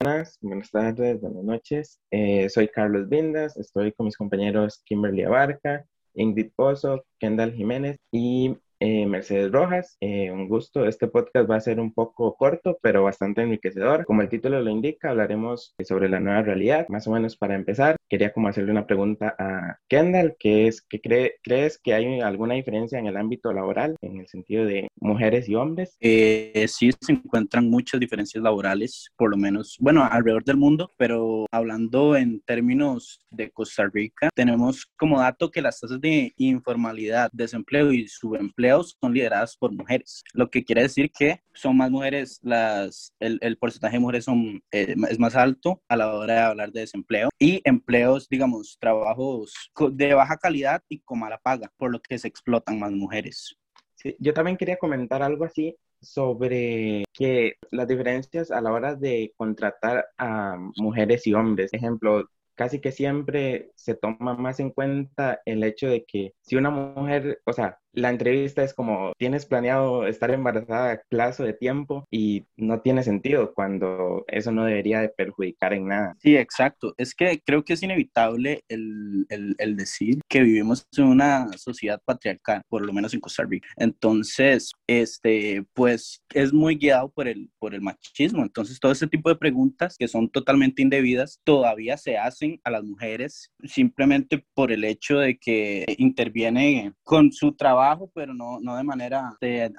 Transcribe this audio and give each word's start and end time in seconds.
buenas, 0.00 0.38
buenas 0.40 0.70
tardes, 0.70 1.20
buenas 1.20 1.44
noches. 1.44 2.00
Eh, 2.10 2.48
soy 2.48 2.68
Carlos 2.68 3.08
Vindas, 3.08 3.56
estoy 3.56 3.92
con 3.92 4.06
mis 4.06 4.16
compañeros 4.16 4.82
Kimberly 4.84 5.22
Abarca, 5.22 5.84
Ingrid 6.14 6.52
Pozo, 6.54 7.04
Kendall 7.18 7.52
Jiménez 7.52 7.98
y 8.12 8.56
eh, 8.80 9.06
Mercedes 9.06 9.50
Rojas. 9.50 9.96
Eh, 10.00 10.30
un 10.30 10.48
gusto. 10.48 10.86
Este 10.86 11.08
podcast 11.08 11.50
va 11.50 11.56
a 11.56 11.60
ser 11.60 11.80
un 11.80 11.92
poco 11.92 12.36
corto, 12.36 12.78
pero 12.82 13.02
bastante 13.02 13.42
enriquecedor. 13.42 14.04
Como 14.04 14.22
el 14.22 14.28
título 14.28 14.60
lo 14.60 14.70
indica, 14.70 15.10
hablaremos 15.10 15.74
sobre 15.84 16.08
la 16.08 16.20
nueva 16.20 16.42
realidad. 16.42 16.86
Más 16.88 17.06
o 17.06 17.12
menos 17.12 17.36
para 17.36 17.54
empezar, 17.54 17.96
quería 18.08 18.32
como 18.32 18.48
hacerle 18.48 18.70
una 18.70 18.86
pregunta 18.86 19.34
a 19.38 19.78
Kendall, 19.88 20.36
que 20.38 20.68
es, 20.68 20.82
que 20.82 21.00
¿crees 21.00 21.78
que 21.78 21.94
hay 21.94 22.20
alguna 22.20 22.54
diferencia 22.54 22.98
en 22.98 23.06
el 23.06 23.16
ámbito 23.16 23.52
laboral, 23.52 23.96
en 24.00 24.18
el 24.20 24.28
sentido 24.28 24.64
de 24.64 24.88
mujeres 24.96 25.48
y 25.48 25.54
hombres? 25.54 25.96
Eh, 26.00 26.66
sí, 26.68 26.90
se 27.00 27.12
encuentran 27.12 27.68
muchas 27.68 28.00
diferencias 28.00 28.42
laborales, 28.42 29.10
por 29.16 29.30
lo 29.30 29.36
menos, 29.36 29.76
bueno, 29.80 30.04
alrededor 30.04 30.44
del 30.44 30.56
mundo, 30.56 30.92
pero 30.96 31.46
hablando 31.50 32.16
en 32.16 32.40
términos 32.40 33.20
de 33.30 33.50
Costa 33.50 33.88
Rica, 33.92 34.30
tenemos 34.34 34.86
como 34.96 35.20
dato 35.20 35.50
que 35.50 35.62
las 35.62 35.80
tasas 35.80 36.00
de 36.00 36.32
informalidad, 36.36 37.30
desempleo 37.32 37.92
y 37.92 38.08
subempleo 38.08 38.67
son 39.00 39.14
lideradas 39.14 39.56
por 39.56 39.72
mujeres, 39.72 40.22
lo 40.32 40.50
que 40.50 40.64
quiere 40.64 40.82
decir 40.82 41.10
que 41.10 41.40
son 41.52 41.76
más 41.76 41.90
mujeres, 41.90 42.40
las, 42.42 43.12
el, 43.20 43.38
el 43.42 43.56
porcentaje 43.58 43.96
de 43.96 44.00
mujeres 44.00 44.24
son, 44.24 44.62
eh, 44.70 44.94
es 45.08 45.18
más 45.18 45.36
alto 45.36 45.82
a 45.88 45.96
la 45.96 46.12
hora 46.14 46.34
de 46.34 46.40
hablar 46.40 46.72
de 46.72 46.80
desempleo 46.80 47.30
y 47.38 47.60
empleos, 47.64 48.28
digamos, 48.28 48.78
trabajos 48.80 49.52
de 49.92 50.14
baja 50.14 50.36
calidad 50.36 50.82
y 50.88 51.00
con 51.00 51.20
mala 51.20 51.38
paga, 51.38 51.72
por 51.76 51.90
lo 51.90 52.00
que 52.00 52.18
se 52.18 52.28
explotan 52.28 52.78
más 52.78 52.92
mujeres. 52.92 53.56
Sí, 53.96 54.16
yo 54.20 54.32
también 54.32 54.56
quería 54.56 54.76
comentar 54.76 55.22
algo 55.22 55.44
así 55.44 55.76
sobre 56.00 57.04
que 57.12 57.54
las 57.70 57.88
diferencias 57.88 58.50
a 58.50 58.60
la 58.60 58.72
hora 58.72 58.94
de 58.94 59.32
contratar 59.36 60.06
a 60.16 60.56
mujeres 60.76 61.26
y 61.26 61.34
hombres. 61.34 61.72
Ejemplo, 61.72 62.28
casi 62.54 62.80
que 62.80 62.92
siempre 62.92 63.70
se 63.76 63.94
toma 63.94 64.34
más 64.34 64.60
en 64.60 64.70
cuenta 64.70 65.40
el 65.44 65.62
hecho 65.62 65.88
de 65.88 66.04
que 66.04 66.34
si 66.42 66.56
una 66.56 66.70
mujer, 66.70 67.40
o 67.44 67.52
sea, 67.52 67.78
la 67.92 68.10
entrevista 68.10 68.62
es 68.62 68.74
como, 68.74 69.12
tienes 69.18 69.46
planeado 69.46 70.06
estar 70.06 70.30
embarazada 70.30 70.92
a 70.92 71.00
plazo 71.08 71.44
de 71.44 71.52
tiempo 71.52 72.04
y 72.10 72.46
no 72.56 72.80
tiene 72.80 73.02
sentido 73.02 73.54
cuando 73.54 74.24
eso 74.28 74.52
no 74.52 74.64
debería 74.64 75.00
de 75.00 75.08
perjudicar 75.08 75.72
en 75.72 75.88
nada. 75.88 76.16
Sí, 76.20 76.36
exacto. 76.36 76.94
Es 76.96 77.14
que 77.14 77.42
creo 77.44 77.64
que 77.64 77.74
es 77.74 77.82
inevitable 77.82 78.62
el, 78.68 79.26
el, 79.28 79.76
decir 79.76 80.20
que 80.28 80.42
vivimos 80.42 80.86
en 80.96 81.04
una 81.04 81.48
sociedad 81.56 82.00
patriarcal, 82.04 82.62
por 82.68 82.84
lo 82.84 82.92
menos 82.92 83.14
en 83.14 83.20
Costa 83.20 83.44
Rica. 83.44 83.68
Entonces, 83.76 84.72
este, 84.86 85.64
pues 85.72 86.22
es 86.34 86.52
muy 86.52 86.76
guiado 86.76 87.10
por 87.10 87.28
el, 87.28 87.50
por 87.58 87.74
el 87.74 87.80
machismo. 87.80 88.42
Entonces, 88.42 88.80
todo 88.80 88.92
ese 88.92 89.06
tipo 89.06 89.28
de 89.28 89.36
preguntas 89.36 89.96
que 89.98 90.08
son 90.08 90.28
totalmente 90.28 90.82
indebidas 90.82 91.40
todavía 91.44 91.96
se 91.96 92.18
hacen 92.18 92.60
a 92.64 92.70
las 92.70 92.84
mujeres 92.84 93.52
simplemente 93.64 94.44
por 94.54 94.72
el 94.72 94.84
hecho 94.84 95.18
de 95.18 95.38
que 95.38 95.84
interviene 95.98 96.92
con 97.02 97.32
su 97.32 97.52
trabajo 97.52 97.77
pero 98.14 98.34
no, 98.34 98.60
no 98.60 98.76
de 98.76 98.84
manera 98.84 99.36
de, 99.40 99.72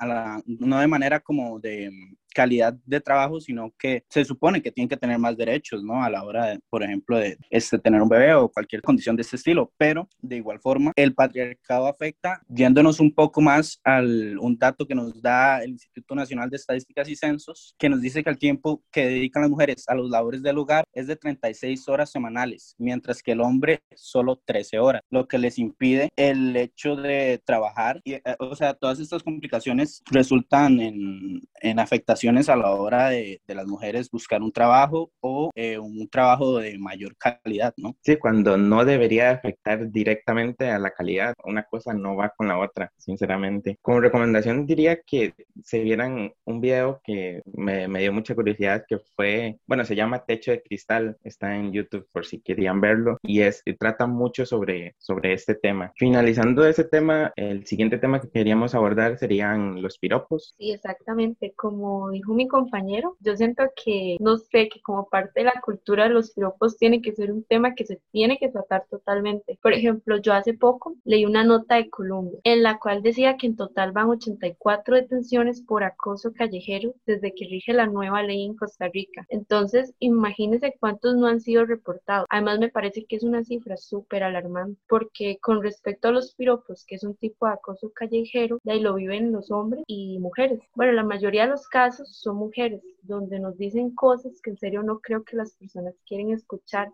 no 0.45 0.79
de 0.79 0.87
manera 0.87 1.19
como 1.19 1.59
de 1.59 1.91
calidad 2.33 2.73
de 2.85 3.01
trabajo, 3.01 3.39
sino 3.39 3.73
que 3.77 4.03
se 4.09 4.25
supone 4.25 4.61
que 4.61 4.71
tienen 4.71 4.89
que 4.89 4.97
tener 4.97 5.17
más 5.19 5.37
derechos, 5.37 5.83
¿no? 5.83 6.03
A 6.03 6.09
la 6.09 6.23
hora, 6.23 6.47
de, 6.47 6.59
por 6.69 6.83
ejemplo, 6.83 7.17
de 7.17 7.37
este, 7.49 7.79
tener 7.79 8.01
un 8.01 8.09
bebé 8.09 8.33
o 8.33 8.49
cualquier 8.49 8.81
condición 8.81 9.15
de 9.15 9.21
este 9.21 9.35
estilo. 9.35 9.71
Pero, 9.77 10.07
de 10.21 10.37
igual 10.37 10.59
forma, 10.59 10.91
el 10.95 11.13
patriarcado 11.13 11.87
afecta, 11.87 12.41
yéndonos 12.47 12.99
un 12.99 13.13
poco 13.13 13.41
más 13.41 13.79
al 13.83 14.37
un 14.39 14.57
dato 14.57 14.85
que 14.87 14.95
nos 14.95 15.21
da 15.21 15.63
el 15.63 15.71
Instituto 15.71 16.15
Nacional 16.15 16.49
de 16.49 16.57
Estadísticas 16.57 17.09
y 17.09 17.15
Censos, 17.15 17.75
que 17.77 17.89
nos 17.89 18.01
dice 18.01 18.23
que 18.23 18.29
el 18.29 18.37
tiempo 18.37 18.83
que 18.91 19.05
dedican 19.05 19.41
las 19.41 19.51
mujeres 19.51 19.85
a 19.87 19.95
los 19.95 20.09
labores 20.09 20.41
del 20.41 20.57
hogar 20.57 20.85
es 20.93 21.07
de 21.07 21.15
36 21.15 21.87
horas 21.89 22.11
semanales, 22.11 22.75
mientras 22.77 23.21
que 23.21 23.31
el 23.33 23.41
hombre 23.41 23.81
solo 23.95 24.41
13 24.45 24.79
horas, 24.79 25.01
lo 25.09 25.27
que 25.27 25.37
les 25.37 25.57
impide 25.57 26.09
el 26.15 26.55
hecho 26.55 26.95
de 26.95 27.41
trabajar. 27.43 28.01
Y, 28.03 28.13
eh, 28.13 28.23
o 28.39 28.55
sea, 28.55 28.73
todas 28.73 28.99
estas 28.99 29.23
complicaciones 29.23 30.01
resultan 30.11 30.79
en, 30.79 31.41
en 31.61 31.79
afectación 31.79 32.18
a 32.27 32.55
la 32.55 32.71
hora 32.71 33.09
de, 33.09 33.41
de 33.47 33.55
las 33.55 33.65
mujeres 33.65 34.09
buscar 34.11 34.41
un 34.41 34.51
trabajo 34.51 35.11
o 35.21 35.51
eh, 35.55 35.77
un 35.77 36.07
trabajo 36.09 36.57
de 36.57 36.77
mayor 36.77 37.15
calidad, 37.17 37.73
¿no? 37.77 37.95
Sí, 38.01 38.17
cuando 38.17 38.57
no 38.57 38.83
debería 38.83 39.31
afectar 39.31 39.89
directamente 39.89 40.69
a 40.69 40.79
la 40.79 40.91
calidad, 40.91 41.33
una 41.43 41.63
cosa 41.63 41.93
no 41.93 42.15
va 42.15 42.33
con 42.35 42.47
la 42.47 42.59
otra, 42.59 42.91
sinceramente. 42.97 43.77
Como 43.81 44.01
recomendación 44.01 44.65
diría 44.65 44.99
que 45.01 45.33
se 45.63 45.79
vieran 45.79 46.33
un 46.45 46.61
video 46.61 46.99
que 47.03 47.41
me, 47.53 47.87
me 47.87 48.01
dio 48.01 48.11
mucha 48.11 48.35
curiosidad, 48.35 48.83
que 48.87 48.99
fue, 49.15 49.57
bueno, 49.65 49.85
se 49.85 49.95
llama 49.95 50.25
Techo 50.25 50.51
de 50.51 50.61
Cristal, 50.61 51.17
está 51.23 51.55
en 51.55 51.71
YouTube 51.71 52.07
por 52.11 52.25
si 52.25 52.41
querían 52.41 52.81
verlo, 52.81 53.17
y 53.23 53.41
es, 53.41 53.61
y 53.65 53.73
trata 53.75 54.07
mucho 54.07 54.45
sobre, 54.45 54.95
sobre 54.97 55.33
este 55.33 55.55
tema. 55.55 55.91
Finalizando 55.95 56.65
ese 56.65 56.83
tema, 56.83 57.31
el 57.35 57.65
siguiente 57.65 57.97
tema 57.97 58.19
que 58.19 58.29
queríamos 58.29 58.75
abordar 58.75 59.17
serían 59.17 59.81
los 59.81 59.97
piropos. 59.97 60.53
Sí, 60.57 60.71
exactamente, 60.71 61.53
como 61.55 62.08
dijo 62.11 62.33
mi 62.33 62.47
compañero, 62.47 63.17
yo 63.19 63.35
siento 63.35 63.63
que, 63.75 64.17
no 64.19 64.37
sé, 64.37 64.69
que 64.69 64.81
como 64.81 65.09
parte 65.09 65.41
de 65.41 65.45
la 65.45 65.61
cultura 65.61 66.05
de 66.05 66.09
los 66.11 66.31
piropos 66.31 66.77
tiene 66.77 67.01
que 67.01 67.13
ser 67.13 67.31
un 67.31 67.43
tema 67.43 67.75
que 67.75 67.85
se 67.85 67.99
tiene 68.11 68.37
que 68.37 68.49
tratar 68.49 68.85
totalmente. 68.89 69.59
Por 69.61 69.73
ejemplo, 69.73 70.17
yo 70.17 70.33
hace 70.33 70.53
poco 70.53 70.95
leí 71.03 71.25
una 71.25 71.43
nota 71.43 71.75
de 71.75 71.89
Colombia 71.89 72.39
en 72.43 72.63
la 72.63 72.79
cual 72.79 73.01
decía 73.01 73.37
que 73.37 73.47
en 73.47 73.55
total 73.55 73.91
van 73.91 74.09
84 74.09 74.95
detenciones 74.95 75.61
por 75.61 75.83
acoso 75.83 76.33
callejero 76.33 76.93
desde 77.05 77.33
que 77.33 77.45
rige 77.45 77.73
la 77.73 77.87
nueva 77.87 78.23
ley 78.23 78.45
en 78.45 78.55
Costa 78.55 78.87
Rica. 78.87 79.25
Entonces, 79.29 79.93
imagínense 79.99 80.75
cuántos 80.79 81.15
no 81.15 81.27
han 81.27 81.41
sido 81.41 81.65
reportados. 81.65 82.25
Además, 82.29 82.59
me 82.59 82.69
parece 82.69 83.05
que 83.05 83.15
es 83.15 83.23
una 83.23 83.43
cifra 83.43 83.77
súper 83.77 84.23
alarmante 84.23 84.79
porque 84.87 85.37
con 85.41 85.61
respecto 85.61 86.07
a 86.07 86.11
los 86.11 86.33
piropos, 86.35 86.85
que 86.85 86.95
es 86.95 87.03
un 87.03 87.15
tipo 87.15 87.47
de 87.47 87.53
acoso 87.53 87.91
callejero, 87.93 88.59
de 88.63 88.71
ahí 88.71 88.79
lo 88.79 88.95
viven 88.95 89.31
los 89.31 89.51
hombres 89.51 89.83
y 89.87 90.19
mujeres. 90.19 90.59
Bueno, 90.75 90.93
la 90.93 91.03
mayoría 91.03 91.43
de 91.43 91.51
los 91.51 91.67
casos 91.67 91.98
son 92.05 92.37
mujeres, 92.37 92.81
donde 93.03 93.39
nos 93.39 93.57
dicen 93.57 93.93
cosas 93.95 94.41
que 94.41 94.51
en 94.51 94.57
serio 94.57 94.83
no 94.83 94.99
creo 94.99 95.23
que 95.23 95.35
las 95.35 95.53
personas 95.53 95.95
quieren 96.05 96.31
escuchar. 96.31 96.91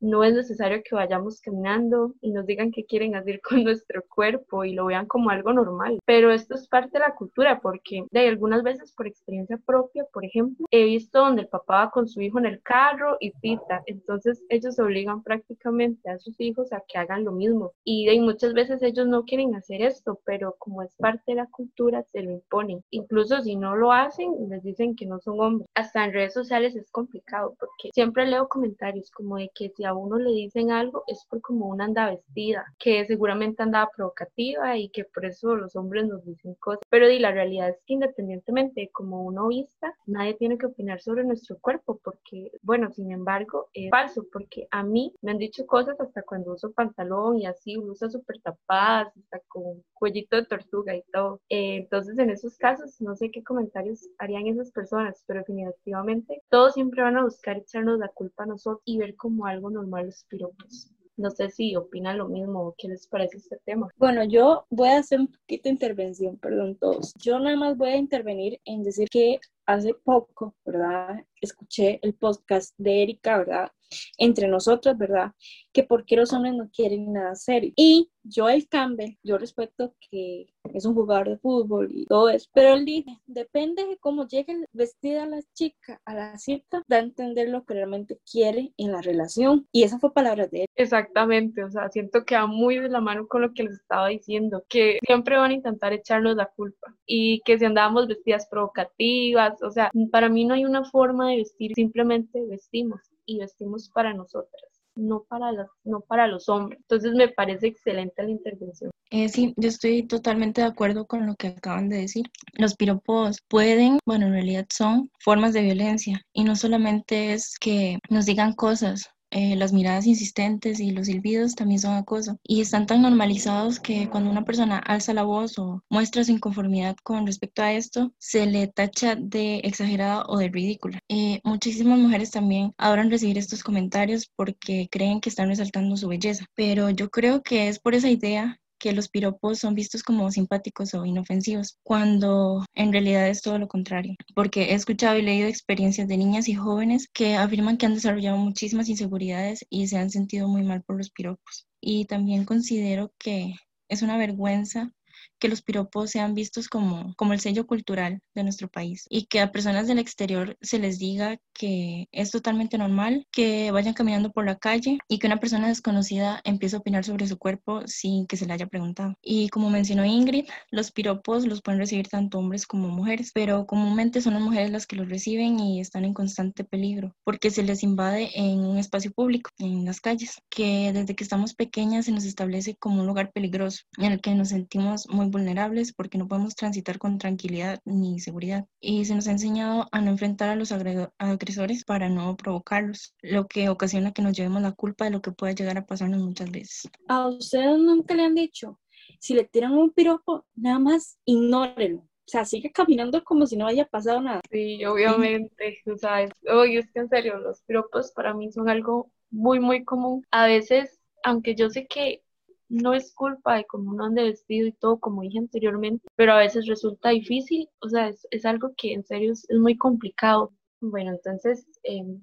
No 0.00 0.24
es 0.24 0.34
necesario 0.34 0.82
que 0.84 0.94
vayamos 0.94 1.40
caminando 1.40 2.14
y 2.20 2.32
nos 2.32 2.46
digan 2.46 2.70
qué 2.70 2.84
quieren 2.84 3.14
hacer 3.14 3.40
con 3.40 3.62
nuestro 3.64 4.02
cuerpo 4.08 4.64
y 4.64 4.74
lo 4.74 4.86
vean 4.86 5.06
como 5.06 5.30
algo 5.30 5.52
normal. 5.52 5.98
Pero 6.04 6.30
esto 6.30 6.54
es 6.54 6.68
parte 6.68 6.98
de 6.98 7.00
la 7.00 7.14
cultura 7.14 7.60
porque 7.60 8.04
de 8.10 8.28
algunas 8.28 8.62
veces 8.62 8.92
por 8.92 9.06
experiencia 9.06 9.58
propia, 9.64 10.04
por 10.12 10.24
ejemplo, 10.24 10.66
he 10.70 10.84
visto 10.84 11.18
donde 11.18 11.42
el 11.42 11.48
papá 11.48 11.84
va 11.84 11.90
con 11.90 12.08
su 12.08 12.20
hijo 12.20 12.38
en 12.38 12.46
el 12.46 12.62
carro 12.62 13.16
y 13.20 13.30
pita. 13.32 13.82
Entonces 13.86 14.42
ellos 14.48 14.78
obligan 14.78 15.22
prácticamente 15.22 16.10
a 16.10 16.18
sus 16.18 16.40
hijos 16.40 16.72
a 16.72 16.82
que 16.86 16.98
hagan 16.98 17.24
lo 17.24 17.32
mismo. 17.32 17.72
Y 17.84 18.06
de 18.06 18.20
muchas 18.20 18.54
veces 18.54 18.82
ellos 18.82 19.06
no 19.06 19.24
quieren 19.24 19.54
hacer 19.54 19.82
esto, 19.82 20.20
pero 20.24 20.56
como 20.58 20.82
es 20.82 20.94
parte 20.96 21.22
de 21.26 21.34
la 21.36 21.46
cultura, 21.46 22.02
se 22.02 22.22
lo 22.22 22.30
imponen. 22.32 22.82
Incluso 22.90 23.40
si 23.42 23.56
no 23.56 23.76
lo 23.76 23.92
hacen, 23.92 24.32
les 24.48 24.62
dicen 24.62 24.96
que 24.96 25.06
no 25.06 25.20
son 25.20 25.40
hombres. 25.40 25.68
Hasta 25.74 26.04
en 26.04 26.12
redes 26.12 26.34
sociales 26.34 26.74
es 26.74 26.90
complicado 26.90 27.54
porque 27.58 27.90
siempre 27.92 28.26
leo 28.26 28.48
comentarios 28.48 29.10
como 29.10 29.36
de 29.36 29.50
que 29.54 29.65
si 29.70 29.84
a 29.84 29.94
uno 29.94 30.18
le 30.18 30.30
dicen 30.30 30.70
algo 30.70 31.04
es 31.06 31.24
por 31.28 31.40
como 31.40 31.66
una 31.68 31.84
anda 31.84 32.10
vestida, 32.10 32.64
que 32.78 33.04
seguramente 33.06 33.62
andaba 33.62 33.90
provocativa 33.94 34.76
y 34.76 34.88
que 34.90 35.04
por 35.04 35.24
eso 35.24 35.54
los 35.54 35.76
hombres 35.76 36.06
nos 36.06 36.24
dicen 36.24 36.54
cosas. 36.54 36.82
Pero 36.90 37.10
y 37.10 37.18
la 37.18 37.32
realidad 37.32 37.70
es 37.70 37.82
que 37.86 37.94
independientemente 37.94 38.82
de 38.82 38.90
cómo 38.90 39.24
uno 39.24 39.48
vista, 39.48 39.94
nadie 40.06 40.34
tiene 40.34 40.58
que 40.58 40.66
opinar 40.66 41.00
sobre 41.00 41.24
nuestro 41.24 41.58
cuerpo 41.58 42.00
porque, 42.02 42.50
bueno, 42.62 42.90
sin 42.92 43.12
embargo, 43.12 43.68
es 43.72 43.90
falso 43.90 44.24
porque 44.32 44.68
a 44.70 44.82
mí 44.82 45.14
me 45.22 45.32
han 45.32 45.38
dicho 45.38 45.66
cosas 45.66 45.98
hasta 46.00 46.22
cuando 46.22 46.52
uso 46.52 46.72
pantalón 46.72 47.38
y 47.38 47.46
así, 47.46 47.78
usa 47.78 48.08
súper 48.08 48.40
tapadas, 48.40 49.16
hasta 49.16 49.40
con 49.48 49.82
cuellito 49.94 50.36
de 50.36 50.46
tortuga 50.46 50.94
y 50.94 51.02
todo. 51.12 51.40
Eh, 51.48 51.76
entonces, 51.76 52.18
en 52.18 52.30
esos 52.30 52.56
casos, 52.58 53.00
no 53.00 53.16
sé 53.16 53.30
qué 53.30 53.42
comentarios 53.42 54.08
harían 54.18 54.46
esas 54.46 54.70
personas, 54.70 55.22
pero 55.26 55.40
definitivamente 55.40 56.42
todos 56.48 56.74
siempre 56.74 57.02
van 57.02 57.16
a 57.16 57.24
buscar 57.24 57.56
echarnos 57.56 57.98
la 57.98 58.08
culpa 58.08 58.44
a 58.44 58.46
nosotros 58.46 58.82
y 58.84 58.98
ver 58.98 59.16
como 59.16 59.46
algo 59.46 59.55
normal 59.60 60.06
los 60.06 60.24
piropos. 60.24 60.90
No 61.16 61.30
sé 61.30 61.50
si 61.50 61.74
opinan 61.76 62.18
lo 62.18 62.28
mismo 62.28 62.60
o 62.60 62.74
qué 62.76 62.88
les 62.88 63.06
parece 63.06 63.38
este 63.38 63.58
tema. 63.64 63.88
Bueno, 63.96 64.22
yo 64.24 64.66
voy 64.68 64.88
a 64.88 64.98
hacer 64.98 65.20
un 65.20 65.28
poquito 65.28 65.62
de 65.64 65.70
intervención, 65.70 66.36
perdón 66.36 66.76
todos. 66.76 67.14
Yo 67.14 67.38
nada 67.38 67.56
más 67.56 67.76
voy 67.76 67.90
a 67.90 67.96
intervenir 67.96 68.60
en 68.66 68.82
decir 68.82 69.08
que 69.08 69.40
hace 69.64 69.94
poco, 69.94 70.54
¿verdad? 70.64 71.24
Escuché 71.40 71.98
el 72.02 72.14
podcast 72.14 72.74
de 72.76 73.02
Erika, 73.02 73.38
¿verdad? 73.38 73.72
Entre 74.18 74.48
nosotros, 74.48 74.96
¿verdad? 74.98 75.32
Que 75.72 75.84
por 75.84 76.04
qué 76.04 76.16
los 76.16 76.32
hombres 76.32 76.54
no 76.54 76.70
quieren 76.70 77.12
nada 77.12 77.34
serio. 77.34 77.72
Y 77.76 78.10
Joel 78.34 78.68
Campbell, 78.68 79.16
yo 79.22 79.38
respeto 79.38 79.94
que 80.10 80.46
es 80.74 80.84
un 80.84 80.94
jugador 80.94 81.28
de 81.28 81.38
fútbol 81.38 81.88
y 81.92 82.06
todo 82.06 82.28
eso, 82.28 82.48
pero 82.52 82.74
él 82.74 82.84
dice, 82.84 83.18
depende 83.26 83.86
de 83.86 83.96
cómo 83.98 84.26
llegue 84.26 84.56
vestida 84.72 85.26
la 85.26 85.40
chica 85.54 86.00
a 86.04 86.14
la 86.14 86.38
cita, 86.38 86.82
da 86.88 86.96
a 86.96 87.00
entender 87.00 87.48
lo 87.48 87.64
que 87.64 87.74
realmente 87.74 88.18
quiere 88.30 88.72
en 88.76 88.92
la 88.92 89.00
relación. 89.00 89.66
Y 89.72 89.84
esa 89.84 89.98
fue 89.98 90.12
palabra 90.12 90.46
de 90.46 90.62
él. 90.62 90.66
Exactamente, 90.74 91.64
o 91.64 91.70
sea, 91.70 91.88
siento 91.90 92.24
que 92.24 92.36
va 92.36 92.46
muy 92.46 92.78
de 92.78 92.88
la 92.88 93.00
mano 93.00 93.26
con 93.28 93.42
lo 93.42 93.52
que 93.52 93.64
les 93.64 93.74
estaba 93.74 94.08
diciendo, 94.08 94.64
que 94.68 94.98
siempre 95.06 95.36
van 95.36 95.52
a 95.52 95.54
intentar 95.54 95.92
echarnos 95.92 96.36
la 96.36 96.46
culpa 96.46 96.96
y 97.06 97.40
que 97.44 97.58
si 97.58 97.64
andamos 97.64 98.08
vestidas 98.08 98.46
provocativas, 98.50 99.62
o 99.62 99.70
sea, 99.70 99.90
para 100.10 100.28
mí 100.28 100.44
no 100.44 100.54
hay 100.54 100.64
una 100.64 100.84
forma 100.84 101.30
de 101.30 101.36
vestir, 101.36 101.72
simplemente 101.74 102.42
vestimos 102.48 103.00
y 103.26 103.40
vestimos 103.40 103.90
para 103.90 104.14
nosotras 104.14 104.76
no 104.96 105.24
para, 105.28 105.52
las, 105.52 105.68
no 105.84 106.00
para 106.00 106.26
los 106.26 106.48
hombres. 106.48 106.80
Entonces 106.80 107.12
me 107.14 107.28
parece 107.28 107.68
excelente 107.68 108.22
la 108.22 108.30
intervención. 108.30 108.90
Eh, 109.10 109.28
sí, 109.28 109.54
yo 109.56 109.68
estoy 109.68 110.04
totalmente 110.06 110.62
de 110.62 110.66
acuerdo 110.66 111.06
con 111.06 111.26
lo 111.26 111.36
que 111.36 111.48
acaban 111.48 111.88
de 111.88 111.98
decir. 111.98 112.26
Los 112.54 112.74
piropos 112.74 113.38
pueden, 113.48 113.98
bueno, 114.04 114.26
en 114.26 114.32
realidad 114.32 114.66
son 114.72 115.10
formas 115.20 115.52
de 115.52 115.62
violencia 115.62 116.20
y 116.32 116.42
no 116.42 116.56
solamente 116.56 117.32
es 117.32 117.56
que 117.60 117.98
nos 118.10 118.26
digan 118.26 118.54
cosas 118.54 119.10
eh, 119.30 119.56
las 119.56 119.72
miradas 119.72 120.06
insistentes 120.06 120.80
y 120.80 120.90
los 120.90 121.06
silbidos 121.06 121.54
también 121.54 121.80
son 121.80 121.94
acoso 121.94 122.38
y 122.42 122.60
están 122.60 122.86
tan 122.86 123.02
normalizados 123.02 123.80
que 123.80 124.08
cuando 124.08 124.30
una 124.30 124.44
persona 124.44 124.78
alza 124.78 125.14
la 125.14 125.24
voz 125.24 125.58
o 125.58 125.82
muestra 125.90 126.24
su 126.24 126.32
inconformidad 126.32 126.96
con 127.02 127.26
respecto 127.26 127.62
a 127.62 127.72
esto, 127.72 128.12
se 128.18 128.46
le 128.46 128.66
tacha 128.68 129.16
de 129.16 129.58
exagerada 129.64 130.24
o 130.28 130.38
de 130.38 130.48
ridícula. 130.48 131.00
Eh, 131.08 131.40
muchísimas 131.44 131.98
mujeres 131.98 132.30
también 132.30 132.72
adoran 132.78 133.10
recibir 133.10 133.38
estos 133.38 133.62
comentarios 133.62 134.30
porque 134.36 134.88
creen 134.90 135.20
que 135.20 135.28
están 135.28 135.48
resaltando 135.48 135.96
su 135.96 136.08
belleza, 136.08 136.46
pero 136.54 136.90
yo 136.90 137.10
creo 137.10 137.42
que 137.42 137.68
es 137.68 137.78
por 137.78 137.94
esa 137.94 138.10
idea 138.10 138.60
que 138.78 138.92
los 138.92 139.08
piropos 139.08 139.58
son 139.58 139.74
vistos 139.74 140.02
como 140.02 140.30
simpáticos 140.30 140.94
o 140.94 141.04
inofensivos, 141.04 141.78
cuando 141.82 142.64
en 142.74 142.92
realidad 142.92 143.28
es 143.28 143.42
todo 143.42 143.58
lo 143.58 143.68
contrario, 143.68 144.14
porque 144.34 144.72
he 144.72 144.74
escuchado 144.74 145.18
y 145.18 145.22
leído 145.22 145.48
experiencias 145.48 146.08
de 146.08 146.16
niñas 146.16 146.48
y 146.48 146.54
jóvenes 146.54 147.08
que 147.12 147.36
afirman 147.36 147.76
que 147.76 147.86
han 147.86 147.94
desarrollado 147.94 148.36
muchísimas 148.38 148.88
inseguridades 148.88 149.64
y 149.70 149.86
se 149.88 149.98
han 149.98 150.10
sentido 150.10 150.48
muy 150.48 150.62
mal 150.62 150.82
por 150.82 150.96
los 150.96 151.10
piropos. 151.10 151.66
Y 151.80 152.06
también 152.06 152.44
considero 152.44 153.12
que 153.18 153.54
es 153.88 154.02
una 154.02 154.18
vergüenza 154.18 154.92
que 155.38 155.48
los 155.48 155.62
piropos 155.62 156.10
sean 156.10 156.34
vistos 156.34 156.68
como, 156.68 157.14
como 157.16 157.32
el 157.32 157.40
sello 157.40 157.66
cultural 157.66 158.20
de 158.34 158.42
nuestro 158.42 158.68
país 158.68 159.06
y 159.10 159.26
que 159.26 159.40
a 159.40 159.52
personas 159.52 159.86
del 159.86 159.98
exterior 159.98 160.56
se 160.60 160.78
les 160.78 160.98
diga 160.98 161.38
que 161.52 162.08
es 162.12 162.30
totalmente 162.30 162.78
normal 162.78 163.26
que 163.32 163.70
vayan 163.70 163.94
caminando 163.94 164.30
por 164.30 164.44
la 164.44 164.56
calle 164.56 164.98
y 165.08 165.18
que 165.18 165.26
una 165.26 165.40
persona 165.40 165.68
desconocida 165.68 166.40
empiece 166.44 166.76
a 166.76 166.80
opinar 166.80 167.04
sobre 167.04 167.26
su 167.26 167.38
cuerpo 167.38 167.82
sin 167.86 168.26
que 168.26 168.36
se 168.36 168.46
le 168.46 168.52
haya 168.52 168.66
preguntado. 168.66 169.14
Y 169.22 169.48
como 169.48 169.70
mencionó 169.70 170.04
Ingrid, 170.04 170.46
los 170.70 170.92
piropos 170.92 171.46
los 171.46 171.62
pueden 171.62 171.80
recibir 171.80 172.08
tanto 172.08 172.38
hombres 172.38 172.66
como 172.66 172.88
mujeres, 172.88 173.30
pero 173.34 173.66
comúnmente 173.66 174.20
son 174.20 174.34
las 174.34 174.42
mujeres 174.42 174.70
las 174.70 174.86
que 174.86 174.96
los 174.96 175.08
reciben 175.08 175.58
y 175.60 175.80
están 175.80 176.04
en 176.04 176.14
constante 176.14 176.64
peligro 176.64 177.14
porque 177.24 177.50
se 177.50 177.62
les 177.62 177.82
invade 177.82 178.30
en 178.34 178.60
un 178.60 178.78
espacio 178.78 179.12
público, 179.12 179.50
en 179.58 179.84
las 179.84 180.00
calles, 180.00 180.40
que 180.50 180.92
desde 180.92 181.14
que 181.14 181.24
estamos 181.24 181.54
pequeñas 181.54 182.06
se 182.06 182.12
nos 182.12 182.24
establece 182.24 182.76
como 182.76 183.00
un 183.00 183.06
lugar 183.06 183.32
peligroso 183.32 183.82
en 183.98 184.12
el 184.12 184.20
que 184.20 184.34
nos 184.34 184.50
sentimos 184.50 185.08
muy 185.08 185.25
vulnerables 185.30 185.92
porque 185.92 186.18
no 186.18 186.28
podemos 186.28 186.54
transitar 186.54 186.98
con 186.98 187.18
tranquilidad 187.18 187.80
ni 187.84 188.20
seguridad. 188.20 188.66
Y 188.80 189.04
se 189.04 189.14
nos 189.14 189.28
ha 189.28 189.32
enseñado 189.32 189.88
a 189.92 190.00
no 190.00 190.10
enfrentar 190.10 190.48
a 190.48 190.56
los 190.56 190.72
agresores 190.72 191.84
para 191.84 192.08
no 192.08 192.36
provocarlos, 192.36 193.14
lo 193.22 193.46
que 193.46 193.68
ocasiona 193.68 194.12
que 194.12 194.22
nos 194.22 194.36
llevemos 194.36 194.62
la 194.62 194.72
culpa 194.72 195.04
de 195.04 195.10
lo 195.10 195.22
que 195.22 195.32
pueda 195.32 195.52
llegar 195.52 195.78
a 195.78 195.86
pasarnos 195.86 196.20
muchas 196.20 196.50
veces. 196.50 196.90
A 197.08 197.28
ustedes 197.28 197.78
nunca 197.78 198.14
le 198.14 198.24
han 198.24 198.34
dicho, 198.34 198.78
si 199.18 199.34
le 199.34 199.44
tiran 199.44 199.72
un 199.72 199.92
piropo, 199.92 200.46
nada 200.54 200.78
más 200.78 201.18
ignórelo. 201.24 201.98
O 201.98 202.28
sea, 202.28 202.44
sigue 202.44 202.72
caminando 202.72 203.22
como 203.22 203.46
si 203.46 203.56
no 203.56 203.68
haya 203.68 203.86
pasado 203.86 204.20
nada. 204.20 204.40
Sí, 204.50 204.84
obviamente, 204.84 205.80
o 205.86 205.96
sea, 205.96 206.28
oye, 206.52 206.78
es 206.78 206.90
que 206.90 206.98
en 206.98 207.08
serio, 207.08 207.38
los 207.38 207.62
piropos 207.62 208.10
para 208.10 208.34
mí 208.34 208.50
son 208.50 208.68
algo 208.68 209.12
muy, 209.30 209.60
muy 209.60 209.84
común. 209.84 210.24
A 210.32 210.46
veces, 210.46 210.98
aunque 211.22 211.54
yo 211.54 211.70
sé 211.70 211.86
que 211.86 212.22
no 212.68 212.94
es 212.94 213.14
culpa 213.14 213.56
de 213.56 213.64
cómo 213.64 213.90
uno 213.92 214.04
ande 214.04 214.24
vestido 214.24 214.66
y 214.66 214.72
todo, 214.72 214.98
como 214.98 215.22
dije 215.22 215.38
anteriormente, 215.38 216.06
pero 216.16 216.32
a 216.32 216.38
veces 216.38 216.66
resulta 216.66 217.10
difícil, 217.10 217.68
o 217.80 217.88
sea, 217.88 218.08
es, 218.30 218.44
algo 218.44 218.72
que 218.76 218.92
en 218.92 219.04
serio 219.04 219.32
es, 219.32 219.46
muy 219.58 219.76
complicado. 219.76 220.52
Bueno, 220.80 221.12
entonces, 221.12 221.66
em, 221.84 222.22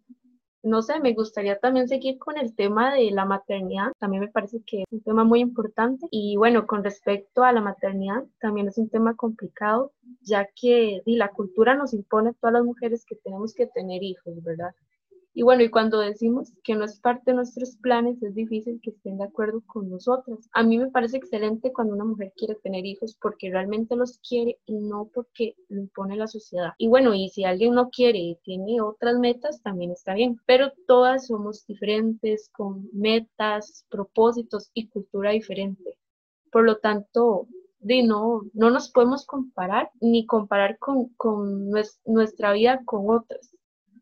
no 0.63 0.81
sé, 0.81 0.99
me 0.99 1.13
gustaría 1.13 1.59
también 1.59 1.87
seguir 1.89 2.17
con 2.19 2.37
el 2.37 2.55
tema 2.55 2.93
de 2.93 3.11
la 3.11 3.25
maternidad, 3.25 3.91
también 3.99 4.21
me 4.21 4.29
parece 4.29 4.61
que 4.65 4.81
es 4.81 4.85
un 4.91 5.01
tema 5.01 5.23
muy 5.25 5.41
importante 5.41 6.07
y 6.11 6.37
bueno, 6.37 6.65
con 6.67 6.83
respecto 6.83 7.43
a 7.43 7.51
la 7.51 7.61
maternidad, 7.61 8.23
también 8.39 8.67
es 8.67 8.77
un 8.77 8.89
tema 8.89 9.15
complicado, 9.15 9.91
ya 10.21 10.47
que 10.55 11.01
la 11.05 11.29
cultura 11.29 11.75
nos 11.75 11.93
impone 11.93 12.29
a 12.29 12.33
todas 12.33 12.53
las 12.53 12.63
mujeres 12.63 13.05
que 13.05 13.15
tenemos 13.17 13.53
que 13.53 13.67
tener 13.67 14.03
hijos, 14.03 14.41
¿verdad? 14.43 14.73
Y 15.35 15.41
bueno, 15.41 15.63
y 15.63 15.69
cuando 15.69 16.00
decimos 16.00 16.53
que 16.63 16.75
no 16.75 16.85
es 16.85 17.00
parte 17.00 17.31
de 17.31 17.35
nuestros 17.35 17.75
planes, 17.77 18.21
es 18.21 18.35
difícil 18.35 18.80
que 18.83 18.91
estén 18.91 19.18
de 19.18 19.24
acuerdo 19.24 19.63
con 19.65 19.89
nosotras. 19.89 20.47
A 20.53 20.62
mí 20.62 20.77
me 20.77 20.91
parece 20.91 21.18
excelente 21.18 21.74
cuando 21.74 21.95
una 21.95 22.06
mujer 22.06 22.33
quiere 22.38 22.53
tener 22.56 22.85
hijos 22.85 23.18
porque 23.19 23.50
realmente 23.50 23.95
los 23.95 24.19
quiere 24.19 24.59
y 24.68 24.75
no 24.75 25.09
porque 25.12 25.56
lo 25.69 25.81
impone 25.81 26.18
la 26.18 26.27
sociedad. 26.27 26.74
Y 26.77 26.88
bueno, 26.88 27.15
y 27.15 27.30
si 27.30 27.45
alguien 27.45 27.74
no 27.74 27.89
quiere 27.89 28.19
y 28.19 28.35
tiene 28.44 28.80
otras 28.81 29.18
metas, 29.18 29.62
también 29.63 29.89
está 29.89 30.13
bien. 30.13 30.39
Pero 30.45 30.71
todas 30.85 31.25
somos 31.27 31.65
diferentes, 31.65 32.50
con 32.50 32.88
metas, 32.94 33.88
propósitos 33.89 34.69
y 34.75 34.88
cultura 34.88 35.31
diferente. 35.31 35.97
Por 36.51 36.63
lo 36.63 36.77
tanto, 36.77 37.47
de 37.79 38.03
no, 38.03 38.44
no 38.53 38.69
nos 38.69 38.91
podemos 38.91 39.25
comparar 39.25 39.89
ni 40.00 40.27
comparar 40.27 40.77
con, 40.77 41.09
con 41.18 41.71
nuestra 42.06 42.53
vida 42.53 42.81
con 42.86 43.09
otras 43.09 43.52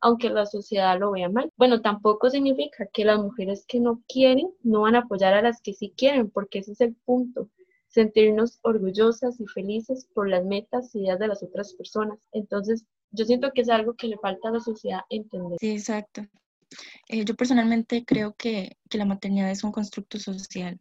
aunque 0.01 0.29
la 0.29 0.45
sociedad 0.45 0.99
lo 0.99 1.11
vea 1.11 1.29
mal. 1.29 1.51
Bueno, 1.57 1.81
tampoco 1.81 2.29
significa 2.29 2.87
que 2.91 3.05
las 3.05 3.19
mujeres 3.19 3.65
que 3.67 3.79
no 3.79 4.01
quieren 4.07 4.49
no 4.63 4.81
van 4.81 4.95
a 4.95 4.99
apoyar 4.99 5.33
a 5.33 5.41
las 5.41 5.61
que 5.61 5.73
sí 5.73 5.93
quieren, 5.95 6.29
porque 6.29 6.59
ese 6.59 6.73
es 6.73 6.81
el 6.81 6.95
punto 7.05 7.49
sentirnos 7.91 8.59
orgullosas 8.61 9.39
y 9.39 9.47
felices 9.47 10.07
por 10.13 10.29
las 10.29 10.45
metas 10.45 10.95
y 10.95 10.99
ideas 10.99 11.19
de 11.19 11.27
las 11.27 11.43
otras 11.43 11.73
personas. 11.73 12.19
Entonces, 12.31 12.85
yo 13.11 13.25
siento 13.25 13.51
que 13.53 13.61
es 13.61 13.69
algo 13.69 13.95
que 13.95 14.07
le 14.07 14.17
falta 14.17 14.47
a 14.47 14.51
la 14.51 14.59
sociedad 14.61 15.01
entender. 15.09 15.57
Sí, 15.59 15.71
exacto. 15.71 16.21
Eh, 17.09 17.25
yo 17.25 17.35
personalmente 17.35 18.05
creo 18.05 18.33
que, 18.33 18.77
que 18.89 18.97
la 18.97 19.05
maternidad 19.05 19.51
es 19.51 19.63
un 19.65 19.73
constructo 19.73 20.17
social 20.17 20.79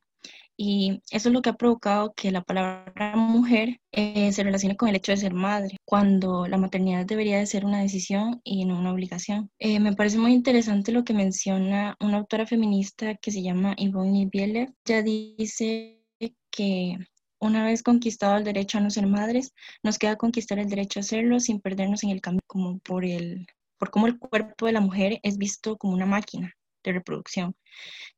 y 0.62 1.00
eso 1.10 1.30
es 1.30 1.32
lo 1.32 1.40
que 1.40 1.48
ha 1.48 1.54
provocado 1.54 2.12
que 2.12 2.30
la 2.30 2.42
palabra 2.42 3.16
mujer 3.16 3.80
eh, 3.92 4.30
se 4.30 4.42
relacione 4.42 4.76
con 4.76 4.90
el 4.90 4.96
hecho 4.96 5.10
de 5.10 5.16
ser 5.16 5.32
madre, 5.32 5.78
cuando 5.86 6.46
la 6.46 6.58
maternidad 6.58 7.06
debería 7.06 7.38
de 7.38 7.46
ser 7.46 7.64
una 7.64 7.80
decisión 7.80 8.42
y 8.44 8.66
no 8.66 8.78
una 8.78 8.92
obligación. 8.92 9.50
Eh, 9.58 9.80
me 9.80 9.94
parece 9.94 10.18
muy 10.18 10.34
interesante 10.34 10.92
lo 10.92 11.02
que 11.02 11.14
menciona 11.14 11.96
una 11.98 12.18
autora 12.18 12.46
feminista 12.46 13.14
que 13.14 13.30
se 13.30 13.40
llama 13.40 13.74
Yvonne 13.78 14.28
Bieler. 14.30 14.68
Ella 14.84 15.02
dice 15.02 16.04
que 16.50 16.98
una 17.40 17.64
vez 17.64 17.82
conquistado 17.82 18.36
el 18.36 18.44
derecho 18.44 18.76
a 18.76 18.82
no 18.82 18.90
ser 18.90 19.06
madres, 19.06 19.54
nos 19.82 19.98
queda 19.98 20.16
conquistar 20.16 20.58
el 20.58 20.68
derecho 20.68 21.00
a 21.00 21.00
hacerlo 21.00 21.40
sin 21.40 21.60
perdernos 21.62 22.04
en 22.04 22.10
el 22.10 22.20
camino, 22.20 22.42
como 22.46 22.80
por, 22.80 23.06
el, 23.06 23.46
por 23.78 23.90
cómo 23.90 24.08
el 24.08 24.18
cuerpo 24.18 24.66
de 24.66 24.72
la 24.72 24.82
mujer 24.82 25.20
es 25.22 25.38
visto 25.38 25.78
como 25.78 25.94
una 25.94 26.04
máquina 26.04 26.54
de 26.84 26.92
reproducción, 26.92 27.56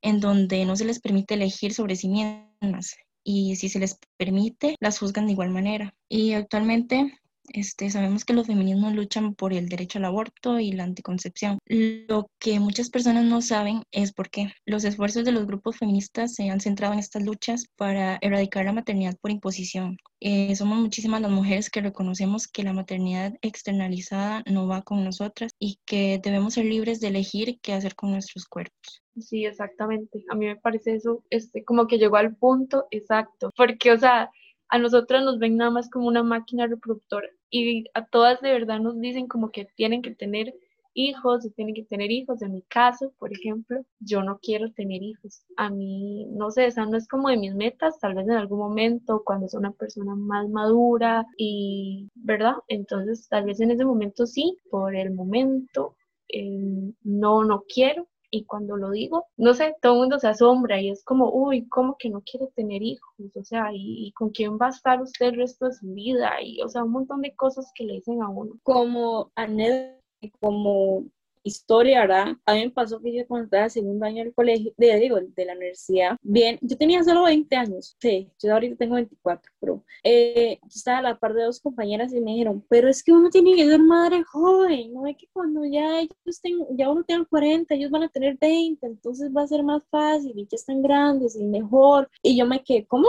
en 0.03 0.21
donde 0.21 0.65
no 0.65 0.77
se 0.77 0.85
les 0.85 1.01
permite 1.01 1.35
elegir 1.35 1.75
sobre 1.75 1.97
sí 1.97 2.09
mismas 2.09 2.97
y 3.25 3.57
si 3.57 3.69
se 3.69 3.79
les 3.79 3.99
permite, 4.17 4.77
las 4.81 4.99
juzgan 4.99 5.27
de 5.27 5.33
igual 5.33 5.51
manera. 5.51 5.95
Y 6.09 6.33
actualmente 6.33 7.21
este, 7.49 7.91
sabemos 7.91 8.25
que 8.25 8.33
los 8.33 8.47
feminismos 8.47 8.95
luchan 8.95 9.35
por 9.35 9.53
el 9.53 9.69
derecho 9.69 9.99
al 9.99 10.07
aborto 10.07 10.61
y 10.61 10.73
la 10.73 10.85
anticoncepción. 10.85 11.59
Lo 11.67 12.31
que 12.39 12.61
muchas 12.61 12.91
personas 12.91 13.25
no 13.25 13.43
saben 13.43 13.83
es 13.91 14.13
por 14.13 14.31
qué. 14.31 14.53
Los 14.65 14.85
esfuerzos 14.85 15.25
de 15.25 15.33
los 15.33 15.47
grupos 15.47 15.79
feministas 15.79 16.35
se 16.35 16.51
han 16.51 16.61
centrado 16.61 16.93
en 16.93 17.01
estas 17.01 17.23
luchas 17.23 17.67
para 17.77 18.19
erradicar 18.21 18.65
la 18.65 18.73
maternidad 18.73 19.17
por 19.21 19.31
imposición. 19.31 19.99
Eh, 20.21 20.55
somos 20.55 20.79
muchísimas 20.79 21.21
las 21.21 21.31
mujeres 21.31 21.69
que 21.69 21.81
reconocemos 21.81 22.47
que 22.47 22.63
la 22.63 22.73
maternidad 22.73 23.35
externalizada 23.43 24.43
no 24.51 24.69
va 24.69 24.83
con 24.83 25.03
nosotras 25.05 25.53
y 25.59 25.81
que 25.85 26.21
debemos 26.23 26.55
ser 26.55 26.67
libres 26.67 27.01
de 27.01 27.09
elegir 27.09 27.59
qué 27.61 27.73
hacer 27.73 27.95
con 27.97 28.13
nuestros 28.13 28.47
cuerpos. 28.47 29.03
Sí, 29.19 29.45
exactamente. 29.45 30.25
A 30.31 30.37
mí 30.37 30.47
me 30.47 30.57
parece 30.57 30.95
eso, 30.95 31.23
este, 31.29 31.65
como 31.65 31.87
que 31.87 31.99
llegó 31.99 32.17
al 32.17 32.37
punto 32.37 32.87
exacto, 32.91 33.51
porque, 33.57 33.93
o 33.93 33.99
sea, 33.99 34.31
a 34.73 34.79
nosotras 34.79 35.23
nos 35.23 35.39
ven 35.39 35.59
nada 35.59 35.71
más 35.71 35.91
como 35.91 36.09
una 36.09 36.23
máquina 36.23 36.67
reproductora 36.67 37.29
y 37.51 37.85
a 37.93 38.07
todas 38.07 38.41
de 38.41 38.53
verdad 38.53 38.81
nos 38.81 38.99
dicen 38.99 39.29
como 39.29 39.51
que 39.51 39.67
tienen 39.77 40.01
que 40.01 40.15
tener 40.15 40.55
hijos 40.95 41.47
tienen 41.55 41.75
que 41.75 41.85
tener 41.85 42.11
hijos. 42.11 42.43
En 42.43 42.53
mi 42.53 42.63
caso, 42.63 43.13
por 43.19 43.33
ejemplo, 43.33 43.81
yo 44.01 44.23
no 44.23 44.39
quiero 44.43 44.73
tener 44.73 45.03
hijos. 45.03 45.45
A 45.57 45.71
mí, 45.71 46.27
no 46.31 46.51
sé, 46.51 46.67
esa 46.67 46.85
no 46.87 46.97
es 46.97 47.09
como 47.09 47.29
de 47.29 47.37
mis 47.37 47.55
metas, 47.55 47.99
tal 48.01 48.15
vez 48.15 48.27
en 48.29 48.35
algún 48.35 48.59
momento 48.59 49.23
cuando 49.25 49.49
soy 49.49 49.61
una 49.61 49.73
persona 49.73 50.15
más 50.15 50.49
madura 50.49 51.27
y, 51.37 52.11
¿verdad? 52.15 52.55
Entonces, 52.69 53.29
tal 53.29 53.45
vez 53.45 53.61
en 53.61 53.71
ese 53.71 53.85
momento 53.85 54.27
sí, 54.27 54.59
por 54.71 54.95
el 54.95 55.13
momento 55.13 55.97
eh, 56.29 56.93
no, 57.03 57.45
no 57.45 57.65
quiero 57.73 58.09
y 58.35 58.47
cuando 58.47 58.79
lo 58.79 58.91
digo, 58.91 59.27
no 59.37 59.53
sé, 59.53 59.77
todo 59.83 59.93
el 59.93 59.99
mundo 60.01 60.19
se 60.19 60.27
asombra 60.27 60.81
y 60.81 60.89
es 60.89 61.05
como, 61.05 61.31
uy, 61.31 61.69
¿cómo 61.69 61.97
que 61.99 62.09
no 62.09 62.23
quiere 62.23 62.49
tener 62.57 62.83
hijos? 62.83 63.15
O 63.35 63.45
sea, 63.45 63.69
¿y, 63.75 64.11
con 64.13 64.31
quién 64.31 64.57
va 64.59 64.67
a 64.67 64.71
estar 64.71 65.03
usted 65.03 65.27
el 65.27 65.37
resto 65.37 65.67
de 65.67 65.75
su 65.75 65.93
vida? 65.93 66.33
Y, 66.43 66.63
o 66.63 66.69
sea, 66.69 66.83
un 66.83 66.93
montón 66.93 67.21
de 67.21 67.37
cosas 67.37 67.71
que 67.75 67.85
le 67.85 67.95
dicen 67.95 68.23
a 68.23 68.31
uno. 68.31 68.55
Como 68.63 69.31
anécdota, 69.37 70.01
como 70.41 71.05
historia, 71.43 72.01
¿verdad? 72.01 72.37
A 72.47 72.55
mí 72.55 72.65
me 72.65 72.71
pasó 72.71 73.01
que 73.01 73.15
yo 73.15 73.27
cuando 73.27 73.45
estaba 73.45 73.65
en 73.65 73.71
segundo 73.71 74.07
año 74.07 74.25
del 74.25 74.35
colegio, 74.35 74.73
de, 74.77 74.97
digo, 74.99 75.19
de 75.21 75.45
la 75.45 75.55
universidad, 75.55 76.17
bien, 76.23 76.59
yo 76.63 76.77
tenía 76.77 77.03
solo 77.05 77.25
20 77.25 77.57
años, 77.57 77.97
sí, 78.01 78.31
yo 78.41 78.53
ahorita 78.53 78.77
tengo 78.77 78.95
24, 78.97 79.53
pero 79.61 79.85
eh, 80.03 80.59
estaba 80.69 80.99
a 80.99 81.03
la 81.03 81.19
par 81.19 81.35
de 81.35 81.45
dos 81.45 81.61
compañeras 81.61 82.13
y 82.13 82.21
me 82.21 82.33
dijeron, 82.33 82.65
pero 82.69 82.89
es 82.89 83.03
que 83.03 83.13
uno 83.13 83.31
tiene 83.31 83.57
que 83.57 83.67
ser 83.67 83.81
madre 83.81 84.23
joven, 84.25 84.93
no 84.93 85.07
es 85.07 85.17
que 85.17 85.29
cuando 85.33 85.65
ya 85.65 86.01
ellos 86.01 86.41
tengan, 86.43 86.67
ya 86.77 86.91
uno 86.91 87.05
tiene 87.05 87.27
40, 87.27 87.75
ellos 87.75 87.91
van 87.91 88.05
a 88.05 88.09
tener 88.09 88.37
20, 88.39 88.87
entonces 88.87 89.31
va 89.35 89.43
a 89.43 89.47
ser 89.47 89.63
más 89.63 89.83
fácil 89.91 90.33
y 90.37 90.47
ya 90.47 90.57
están 90.57 90.83
grandes 90.83 91.37
y 91.37 91.45
mejor. 91.45 92.11
Y 92.23 92.37
yo 92.37 92.47
me 92.47 92.63
quedé, 92.63 92.87
¿cómo? 92.87 93.09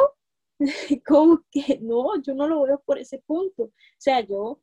¿Cómo 1.07 1.43
que 1.51 1.79
no? 1.81 2.21
Yo 2.21 2.33
no 2.33 2.47
lo 2.47 2.63
veo 2.63 2.81
por 2.85 2.97
ese 2.99 3.19
punto. 3.19 3.63
O 3.63 3.71
sea, 3.97 4.21
yo, 4.21 4.61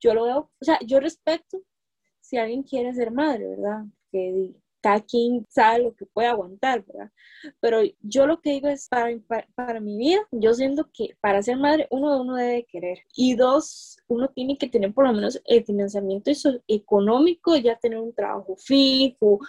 yo 0.00 0.14
lo 0.14 0.24
veo, 0.24 0.50
o 0.60 0.64
sea, 0.64 0.78
yo 0.86 1.00
respeto 1.00 1.62
si 2.30 2.36
alguien 2.38 2.62
quiere 2.62 2.94
ser 2.94 3.10
madre, 3.10 3.48
¿verdad? 3.48 3.84
Que 4.12 4.54
cada 4.80 5.00
quien 5.00 5.44
sabe 5.50 5.82
lo 5.82 5.94
que 5.96 6.06
puede 6.06 6.28
aguantar, 6.28 6.84
¿verdad? 6.86 7.10
Pero 7.58 7.80
yo 8.00 8.26
lo 8.26 8.40
que 8.40 8.50
digo 8.52 8.68
es, 8.68 8.88
para, 8.88 9.10
para, 9.56 9.80
mi 9.80 9.98
vida, 9.98 10.20
yo 10.30 10.54
siento 10.54 10.88
que 10.94 11.16
para 11.20 11.42
ser 11.42 11.56
madre, 11.56 11.88
uno, 11.90 12.22
uno 12.22 12.36
debe 12.36 12.66
querer. 12.66 13.00
Y 13.16 13.34
dos, 13.34 13.98
uno 14.06 14.28
tiene 14.28 14.56
que 14.56 14.68
tener 14.68 14.94
por 14.94 15.06
lo 15.06 15.12
menos 15.12 15.42
el 15.44 15.64
financiamiento 15.64 16.30
económico, 16.68 17.56
ya 17.56 17.76
tener 17.76 17.98
un 17.98 18.14
trabajo 18.14 18.56
fijo, 18.56 19.40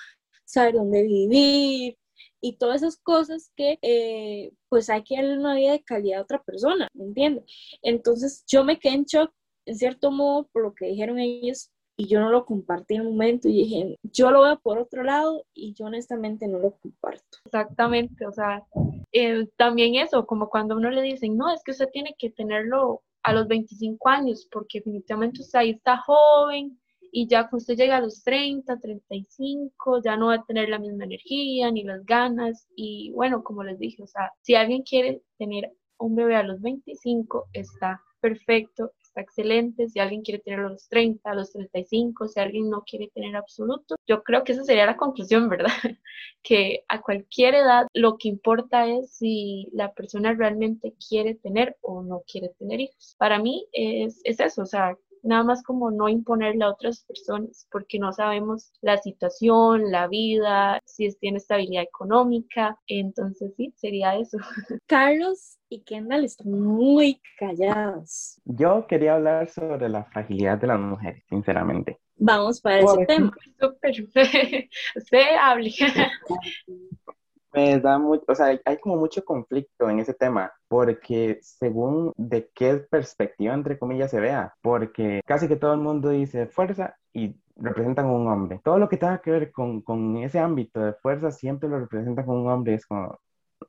saber 0.43 0.73
dónde 0.73 1.03
vivir, 1.03 1.97
y 2.41 2.57
todas 2.57 2.81
esas 2.81 2.97
cosas 2.97 3.51
que 3.55 3.77
eh, 3.83 4.51
pues 4.69 4.89
hay 4.89 5.03
que 5.03 5.15
darle 5.17 5.37
una 5.37 5.53
vida 5.55 5.73
de 5.73 5.83
calidad 5.83 6.19
a 6.19 6.23
otra 6.23 6.43
persona, 6.43 6.87
¿me 6.93 7.05
entiendes? 7.05 7.45
Entonces 7.83 8.43
yo 8.47 8.63
me 8.63 8.79
quedé 8.79 8.95
en 8.95 9.05
shock 9.05 9.31
en 9.67 9.75
cierto 9.75 10.09
modo 10.09 10.49
por 10.51 10.63
lo 10.63 10.73
que 10.73 10.87
dijeron 10.87 11.19
ellos 11.19 11.69
y 11.97 12.07
yo 12.07 12.19
no 12.19 12.29
lo 12.29 12.45
compartí 12.45 12.95
en 12.95 13.01
un 13.01 13.11
momento 13.11 13.47
y 13.47 13.53
dije, 13.53 13.99
yo 14.03 14.31
lo 14.31 14.41
veo 14.41 14.59
por 14.59 14.79
otro 14.79 15.03
lado 15.03 15.45
y 15.53 15.73
yo 15.73 15.85
honestamente 15.85 16.47
no 16.47 16.59
lo 16.59 16.71
comparto. 16.77 17.37
Exactamente, 17.45 18.25
o 18.25 18.31
sea, 18.31 18.63
eh, 19.11 19.47
también 19.57 19.95
eso, 19.95 20.25
como 20.25 20.49
cuando 20.49 20.75
uno 20.75 20.89
le 20.89 21.01
dicen, 21.01 21.37
no, 21.37 21.53
es 21.53 21.63
que 21.63 21.71
usted 21.71 21.89
tiene 21.91 22.15
que 22.17 22.29
tenerlo 22.29 23.03
a 23.23 23.33
los 23.33 23.47
25 23.47 24.09
años 24.09 24.47
porque 24.51 24.79
definitivamente 24.79 25.41
usted 25.41 25.59
ahí 25.59 25.69
está 25.71 25.97
joven 25.97 26.79
y 27.11 27.27
ya 27.27 27.43
cuando 27.43 27.57
usted 27.57 27.75
llega 27.75 27.97
a 27.97 28.01
los 28.01 28.23
30, 28.23 28.79
35, 28.79 30.01
ya 30.03 30.15
no 30.15 30.27
va 30.27 30.35
a 30.35 30.45
tener 30.45 30.69
la 30.69 30.79
misma 30.79 31.03
energía 31.03 31.69
ni 31.71 31.83
las 31.83 32.05
ganas 32.05 32.67
y 32.75 33.11
bueno, 33.11 33.43
como 33.43 33.63
les 33.63 33.77
dije, 33.77 34.01
o 34.01 34.07
sea, 34.07 34.31
si 34.41 34.55
alguien 34.55 34.83
quiere 34.83 35.21
tener 35.37 35.71
un 35.99 36.15
bebé 36.15 36.35
a 36.35 36.43
los 36.43 36.61
25, 36.61 37.47
está 37.53 38.01
perfecto, 38.21 38.91
está 39.11 39.21
excelente, 39.21 39.89
si 39.89 39.99
alguien 39.99 40.21
quiere 40.21 40.39
tener 40.41 40.59
los 40.59 40.87
30, 40.87 41.29
a 41.29 41.35
los 41.35 41.51
35, 41.51 42.27
si 42.27 42.39
alguien 42.39 42.69
no 42.69 42.83
quiere 42.83 43.09
tener 43.13 43.35
absoluto, 43.35 43.95
yo 44.07 44.23
creo 44.23 44.43
que 44.43 44.53
esa 44.53 44.63
sería 44.63 44.85
la 44.85 44.97
conclusión, 44.97 45.49
¿verdad? 45.49 45.67
que 46.41 46.83
a 46.87 47.01
cualquier 47.01 47.55
edad 47.55 47.87
lo 47.93 48.17
que 48.17 48.29
importa 48.29 48.87
es 48.87 49.11
si 49.13 49.67
la 49.73 49.93
persona 49.93 50.33
realmente 50.33 50.93
quiere 51.09 51.35
tener 51.35 51.77
o 51.81 52.01
no 52.03 52.23
quiere 52.25 52.49
tener 52.57 52.79
hijos. 52.79 53.15
Para 53.19 53.39
mí 53.39 53.67
es, 53.73 54.21
es 54.23 54.39
eso, 54.39 54.63
o 54.63 54.65
sea, 54.65 54.97
nada 55.23 55.43
más 55.43 55.63
como 55.63 55.91
no 55.91 56.09
imponerle 56.09 56.63
a 56.63 56.69
otras 56.69 57.03
personas, 57.05 57.67
porque 57.71 57.99
no 57.99 58.11
sabemos 58.13 58.71
la 58.81 58.97
situación, 58.97 59.91
la 59.91 60.07
vida, 60.07 60.79
si 60.85 61.09
tiene 61.15 61.37
estabilidad 61.37 61.83
económica, 61.83 62.77
entonces 62.87 63.53
sí, 63.55 63.73
sería 63.77 64.15
eso. 64.15 64.37
Carlos 64.87 65.57
y 65.69 65.81
Kendall 65.81 66.25
están 66.25 66.51
muy 66.51 67.21
callados. 67.37 68.39
Yo 68.45 68.85
quería 68.87 69.15
hablar 69.15 69.47
sobre 69.49 69.89
la 69.89 70.03
fragilidad 70.05 70.57
de 70.57 70.67
las 70.67 70.79
mujeres, 70.79 71.23
sinceramente. 71.29 71.99
Vamos 72.17 72.61
para 72.61 72.79
ese 72.79 73.05
tema. 73.07 73.31
Usted 74.95 75.25
hable. 75.41 75.71
me 77.53 77.79
da 77.79 77.97
mucho, 77.99 78.23
o 78.27 78.35
sea, 78.35 78.59
hay 78.65 78.77
como 78.79 78.95
mucho 78.97 79.23
conflicto 79.25 79.89
en 79.89 79.99
ese 79.99 80.13
tema, 80.13 80.51
porque 80.67 81.39
según 81.41 82.13
de 82.17 82.49
qué 82.55 82.77
perspectiva, 82.77 83.53
entre 83.53 83.77
comillas, 83.79 84.11
se 84.11 84.19
vea, 84.19 84.53
porque 84.61 85.21
casi 85.25 85.47
que 85.47 85.55
todo 85.57 85.73
el 85.73 85.81
mundo 85.81 86.09
dice 86.09 86.47
fuerza 86.47 86.95
y 87.13 87.35
representan 87.55 88.05
a 88.07 88.11
un 88.13 88.27
hombre. 88.27 88.59
Todo 88.63 88.79
lo 88.79 88.89
que 88.89 88.97
tenga 88.97 89.21
que 89.21 89.31
ver 89.31 89.51
con, 89.51 89.81
con 89.81 90.17
ese 90.17 90.39
ámbito 90.39 90.79
de 90.81 90.93
fuerza 90.93 91.31
siempre 91.31 91.69
lo 91.69 91.79
representan 91.79 92.25
con 92.25 92.37
un 92.37 92.49
hombre, 92.49 92.75
es 92.75 92.85
como, 92.85 93.19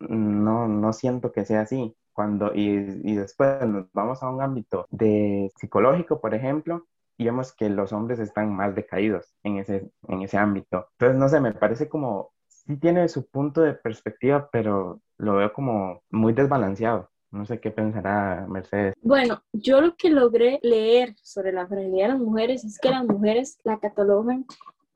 no, 0.00 0.68
no 0.68 0.92
siento 0.92 1.32
que 1.32 1.44
sea 1.44 1.62
así. 1.62 1.94
Cuando, 2.12 2.54
y, 2.54 2.68
y 3.04 3.16
después 3.16 3.66
nos 3.66 3.90
vamos 3.92 4.22
a 4.22 4.28
un 4.30 4.42
ámbito 4.42 4.86
de 4.90 5.50
psicológico, 5.56 6.20
por 6.20 6.34
ejemplo, 6.34 6.86
y 7.16 7.24
vemos 7.24 7.54
que 7.54 7.68
los 7.70 7.92
hombres 7.92 8.18
están 8.18 8.54
más 8.54 8.74
decaídos 8.74 9.34
en 9.42 9.58
ese, 9.58 9.90
en 10.08 10.22
ese 10.22 10.36
ámbito. 10.38 10.88
Entonces, 10.92 11.18
no 11.18 11.28
sé, 11.28 11.40
me 11.40 11.52
parece 11.54 11.88
como 11.88 12.32
sí 12.66 12.76
tiene 12.76 13.08
su 13.08 13.26
punto 13.26 13.60
de 13.60 13.74
perspectiva, 13.74 14.48
pero 14.50 15.00
lo 15.18 15.36
veo 15.36 15.52
como 15.52 16.02
muy 16.10 16.32
desbalanceado. 16.32 17.08
No 17.30 17.46
sé 17.46 17.60
qué 17.60 17.70
pensará 17.70 18.46
Mercedes. 18.48 18.94
Bueno, 19.00 19.42
yo 19.52 19.80
lo 19.80 19.96
que 19.96 20.10
logré 20.10 20.58
leer 20.62 21.14
sobre 21.22 21.52
la 21.52 21.66
fragilidad 21.66 22.08
de 22.08 22.12
las 22.12 22.20
mujeres 22.20 22.64
es 22.64 22.78
que 22.78 22.90
las 22.90 23.06
mujeres 23.06 23.58
la 23.64 23.78
catalogan 23.78 24.44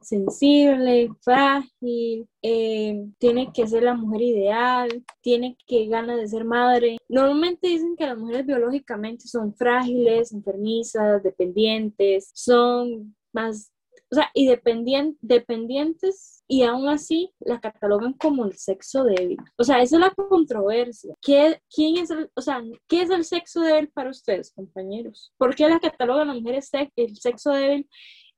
sensible, 0.07 1.09
frágil, 1.21 2.29
eh, 2.43 3.09
tiene 3.19 3.53
que 3.53 3.67
ser 3.67 3.83
la 3.83 3.95
mujer 3.95 4.23
ideal, 4.23 5.05
tiene 5.21 5.57
que 5.67 5.87
ganar 5.89 6.17
de 6.19 6.29
ser 6.29 6.45
madre. 6.45 6.99
Normalmente 7.09 7.67
dicen 7.69 7.97
que 7.97 8.07
las 8.07 8.17
mujeres 8.17 8.47
biológicamente 8.47 9.27
son 9.27 9.55
frágiles, 9.55 10.33
enfermizas, 10.33 11.23
dependientes, 11.23 12.31
son 12.35 13.17
más, 13.33 13.73
o 14.11 14.15
sea, 14.15 14.31
y 14.35 14.49
dependientes 14.49 16.45
y 16.49 16.63
aún 16.63 16.89
así 16.89 17.33
la 17.41 17.61
catalogan 17.61 18.13
como 18.13 18.45
el 18.45 18.57
sexo 18.57 19.05
débil. 19.05 19.39
O 19.59 19.65
sea, 19.65 19.83
esa 19.83 19.97
es 19.97 20.01
la 20.01 20.11
controversia. 20.11 21.15
¿Qué, 21.21 21.61
quién 21.75 21.97
es 21.99 22.11
el, 22.11 22.31
o 22.35 22.41
sea, 22.41 22.63
¿qué 22.87 23.03
es 23.03 23.11
el 23.11 23.25
sexo 23.25 23.61
débil 23.61 23.89
para 23.89 24.11
ustedes, 24.11 24.53
compañeros? 24.53 25.33
¿Por 25.37 25.55
qué 25.55 25.69
la 25.69 25.81
catalogan 25.81 26.29
las 26.29 26.41
mujeres 26.41 26.71
el 26.95 27.17
sexo 27.17 27.51
débil? 27.51 27.89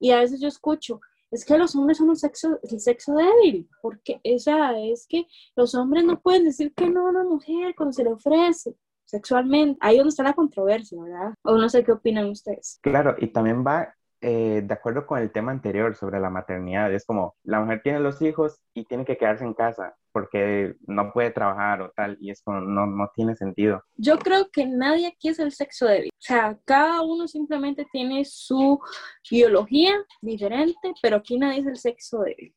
Y 0.01 0.11
a 0.13 0.21
veces 0.21 0.41
yo 0.41 0.49
escucho, 0.49 1.01
es 1.31 1.45
que 1.45 1.59
los 1.59 1.77
hombres 1.77 1.99
son 1.99 2.11
el 2.11 2.17
sexo, 2.17 2.59
el 2.63 2.81
sexo 2.81 3.15
débil, 3.15 3.69
porque 3.83 4.21
esa 4.23 4.79
es 4.79 5.07
que 5.07 5.27
los 5.55 5.75
hombres 5.75 6.05
no 6.05 6.21
pueden 6.21 6.45
decir 6.45 6.73
que 6.75 6.89
no 6.89 7.07
a 7.07 7.11
una 7.11 7.25
mujer 7.25 7.75
cuando 7.77 7.93
se 7.93 8.05
le 8.05 8.13
ofrece 8.13 8.75
sexualmente. 9.05 9.79
Ahí 9.81 9.99
donde 9.99 10.11
está 10.11 10.23
la 10.23 10.33
controversia, 10.33 11.03
¿verdad? 11.03 11.35
O 11.43 11.57
no 11.57 11.69
sé 11.69 11.85
qué 11.85 11.93
opinan 11.93 12.31
ustedes. 12.31 12.79
Claro, 12.83 13.17
y 13.19 13.27
también 13.29 13.65
va 13.67 13.95
eh, 14.21 14.63
de 14.65 14.75
acuerdo 14.75 15.07
con 15.07 15.21
el 15.21 15.31
tema 15.31 15.53
anterior 15.53 15.95
sobre 15.95 16.19
la 16.21 16.31
maternidad, 16.31 16.93
es 16.93 17.07
como 17.07 17.37
la 17.45 17.61
mujer 17.61 17.83
tiene 17.83 18.01
los 18.01 18.21
hijos 18.21 18.61
y 18.75 18.85
tiene 18.85 19.05
que 19.05 19.17
quedarse 19.17 19.45
en 19.45 19.55
casa 19.55 19.97
porque 20.13 20.75
no 20.87 21.13
puede 21.13 21.31
trabajar 21.31 21.81
o 21.83 21.93
tal, 21.95 22.17
y 22.21 22.31
eso 22.31 22.51
no, 22.51 22.87
no 22.87 23.11
tiene 23.15 23.37
sentido. 23.37 23.83
Yo 23.97 24.19
creo 24.19 24.51
que 24.51 24.67
nadie 24.67 25.07
aquí 25.07 25.29
es 25.29 25.39
el 25.39 25.53
sexo 25.53 25.87
débil. 25.87 26.11
O 26.13 26.21
sea, 26.21 26.59
cada 26.65 27.03
uno 27.03 27.29
simplemente 27.29 27.87
tiene 27.93 28.25
su 28.25 28.81
biología 29.31 29.95
diferente, 30.21 30.93
pero 31.01 31.17
aquí 31.17 31.39
nadie 31.39 31.61
es 31.61 31.67
el 31.67 31.77
sexo 31.77 32.23
débil. 32.23 32.53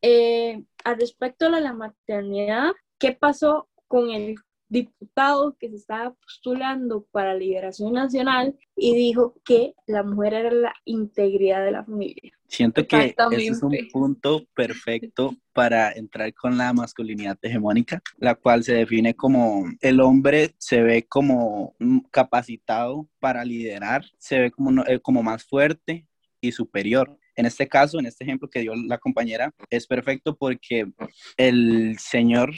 Eh, 0.00 0.64
al 0.84 0.98
respecto 0.98 1.50
de 1.50 1.60
la 1.60 1.74
maternidad, 1.74 2.72
¿qué 2.98 3.12
pasó 3.12 3.68
con 3.86 4.10
el 4.10 4.36
diputado 4.72 5.54
que 5.58 5.68
se 5.68 5.76
estaba 5.76 6.14
postulando 6.14 7.06
para 7.12 7.34
Liberación 7.34 7.92
Nacional 7.92 8.56
y 8.74 8.94
dijo 8.94 9.34
que 9.44 9.74
la 9.86 10.02
mujer 10.02 10.32
era 10.32 10.50
la 10.50 10.74
integridad 10.86 11.62
de 11.62 11.72
la 11.72 11.84
familia. 11.84 12.32
Siento 12.48 12.86
que 12.86 13.14
ese 13.30 13.46
es 13.48 13.62
un 13.62 13.76
punto 13.92 14.46
perfecto 14.54 15.36
para 15.52 15.92
entrar 15.92 16.32
con 16.32 16.56
la 16.56 16.72
masculinidad 16.72 17.38
hegemónica, 17.42 18.02
la 18.16 18.34
cual 18.34 18.64
se 18.64 18.74
define 18.74 19.14
como 19.14 19.66
el 19.80 20.00
hombre 20.00 20.54
se 20.56 20.82
ve 20.82 21.06
como 21.06 21.76
capacitado 22.10 23.06
para 23.20 23.44
liderar, 23.44 24.04
se 24.16 24.38
ve 24.38 24.50
como, 24.50 24.84
eh, 24.86 25.00
como 25.00 25.22
más 25.22 25.44
fuerte 25.44 26.06
y 26.40 26.52
superior. 26.52 27.18
En 27.36 27.46
este 27.46 27.68
caso, 27.68 27.98
en 27.98 28.06
este 28.06 28.24
ejemplo 28.24 28.48
que 28.48 28.60
dio 28.60 28.74
la 28.74 28.98
compañera, 28.98 29.54
es 29.70 29.86
perfecto 29.86 30.36
porque 30.36 30.90
el 31.36 31.98
señor 31.98 32.52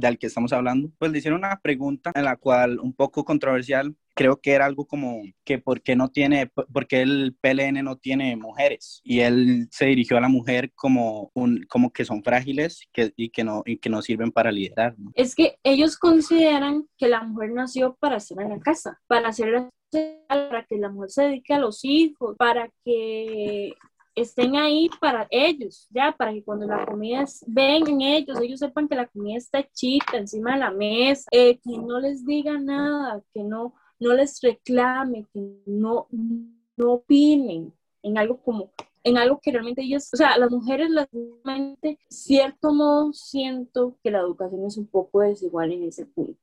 del 0.00 0.18
que 0.18 0.26
estamos 0.26 0.52
hablando, 0.52 0.90
pues 0.98 1.10
le 1.10 1.18
hicieron 1.18 1.40
una 1.40 1.60
pregunta 1.60 2.12
en 2.14 2.24
la 2.24 2.36
cual 2.36 2.78
un 2.80 2.92
poco 2.92 3.24
controversial, 3.24 3.94
creo 4.14 4.40
que 4.40 4.52
era 4.52 4.66
algo 4.66 4.86
como 4.86 5.22
que 5.44 5.58
por 5.58 5.82
qué 5.82 5.96
no 5.96 6.08
tiene, 6.08 6.50
porque 6.72 7.02
el 7.02 7.36
PLN 7.40 7.82
no 7.82 7.96
tiene 7.96 8.36
mujeres 8.36 9.00
y 9.04 9.20
él 9.20 9.68
se 9.70 9.86
dirigió 9.86 10.16
a 10.16 10.20
la 10.20 10.28
mujer 10.28 10.72
como 10.74 11.30
un, 11.34 11.64
como 11.68 11.92
que 11.92 12.04
son 12.04 12.22
frágiles 12.22 12.88
que, 12.92 13.12
y 13.16 13.30
que 13.30 13.44
no 13.44 13.62
y 13.66 13.78
que 13.78 13.90
no 13.90 14.02
sirven 14.02 14.30
para 14.30 14.52
liderar. 14.52 14.94
Es 15.14 15.34
que 15.34 15.56
ellos 15.62 15.96
consideran 15.96 16.86
que 16.96 17.08
la 17.08 17.22
mujer 17.22 17.52
nació 17.52 17.96
para 17.98 18.16
estar 18.16 18.40
en 18.40 18.50
la 18.50 18.60
casa, 18.60 19.00
para 19.06 19.28
hacer 19.28 19.68
para 20.28 20.64
que 20.64 20.76
la 20.76 20.88
mujer 20.88 21.10
se 21.10 21.22
dedique 21.24 21.54
a 21.54 21.58
los 21.58 21.84
hijos, 21.84 22.36
para 22.36 22.68
que 22.84 23.74
estén 24.14 24.56
ahí 24.56 24.88
para 25.00 25.26
ellos, 25.30 25.88
ya, 25.90 26.12
para 26.12 26.32
que 26.32 26.44
cuando 26.44 26.66
la 26.66 26.86
comida 26.86 27.24
vengan 27.46 28.00
ellos, 28.00 28.40
ellos 28.40 28.60
sepan 28.60 28.88
que 28.88 28.94
la 28.94 29.06
comida 29.06 29.36
está 29.36 29.66
chita 29.72 30.16
encima 30.16 30.54
de 30.54 30.60
la 30.60 30.70
mesa, 30.70 31.28
eh, 31.30 31.58
que 31.58 31.78
no 31.78 32.00
les 32.00 32.24
diga 32.24 32.58
nada, 32.58 33.22
que 33.32 33.42
no, 33.42 33.74
no 33.98 34.14
les 34.14 34.40
reclame, 34.40 35.26
que 35.32 35.40
no, 35.66 36.08
no 36.76 36.92
opinen 36.92 37.72
en 38.02 38.18
algo 38.18 38.38
como 38.42 38.70
en 39.04 39.18
algo 39.18 39.38
que 39.38 39.52
realmente 39.52 39.82
ellas, 39.82 40.08
o 40.14 40.16
sea, 40.16 40.38
las 40.38 40.50
mujeres, 40.50 40.88
realmente, 41.12 41.98
cierto 42.08 42.72
modo, 42.72 43.12
siento 43.12 43.98
que 44.02 44.10
la 44.10 44.20
educación 44.20 44.64
es 44.64 44.78
un 44.78 44.86
poco 44.86 45.20
desigual 45.20 45.72
en 45.72 45.84
ese 45.84 46.06
punto. 46.06 46.40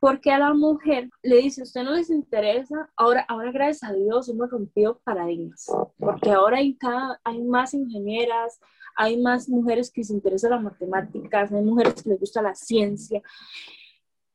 Porque 0.00 0.32
a 0.32 0.38
la 0.38 0.54
mujer 0.54 1.10
le 1.22 1.36
dice, 1.36 1.62
usted 1.62 1.84
no 1.84 1.92
les 1.92 2.10
interesa, 2.10 2.90
ahora, 2.96 3.24
ahora 3.28 3.52
gracias 3.52 3.90
a 3.90 3.94
Dios 3.94 4.28
hemos 4.28 4.50
rompido 4.50 4.98
paradigmas, 5.04 5.66
porque 5.98 6.30
ahora 6.30 6.56
hay, 6.56 6.74
cada, 6.76 7.20
hay 7.22 7.42
más 7.42 7.74
ingenieras, 7.74 8.58
hay 8.96 9.20
más 9.20 9.48
mujeres 9.48 9.90
que 9.92 10.02
se 10.02 10.14
interesan 10.14 10.52
las 10.52 10.62
matemáticas, 10.62 11.52
hay 11.52 11.62
mujeres 11.62 12.02
que 12.02 12.08
les 12.08 12.18
gusta 12.18 12.40
la 12.40 12.54
ciencia, 12.54 13.20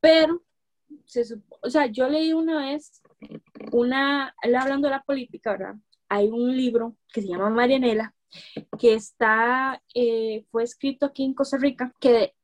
pero, 0.00 0.40
o 1.62 1.68
sea, 1.68 1.86
yo 1.86 2.08
leí 2.08 2.32
una 2.32 2.66
vez, 2.66 3.02
una, 3.72 4.34
hablando 4.40 4.86
de 4.86 4.94
la 4.94 5.02
política, 5.02 5.50
¿verdad? 5.50 5.74
hay 6.08 6.28
un 6.28 6.56
libro 6.56 6.96
que 7.12 7.22
se 7.22 7.28
llama 7.28 7.50
Marianela, 7.50 8.14
que 8.78 8.94
está, 8.94 9.82
eh, 9.94 10.44
fue 10.50 10.64
escrito 10.64 11.06
aquí 11.06 11.24
en 11.24 11.34
Costa 11.34 11.56
Rica, 11.56 11.92
que 12.00 12.34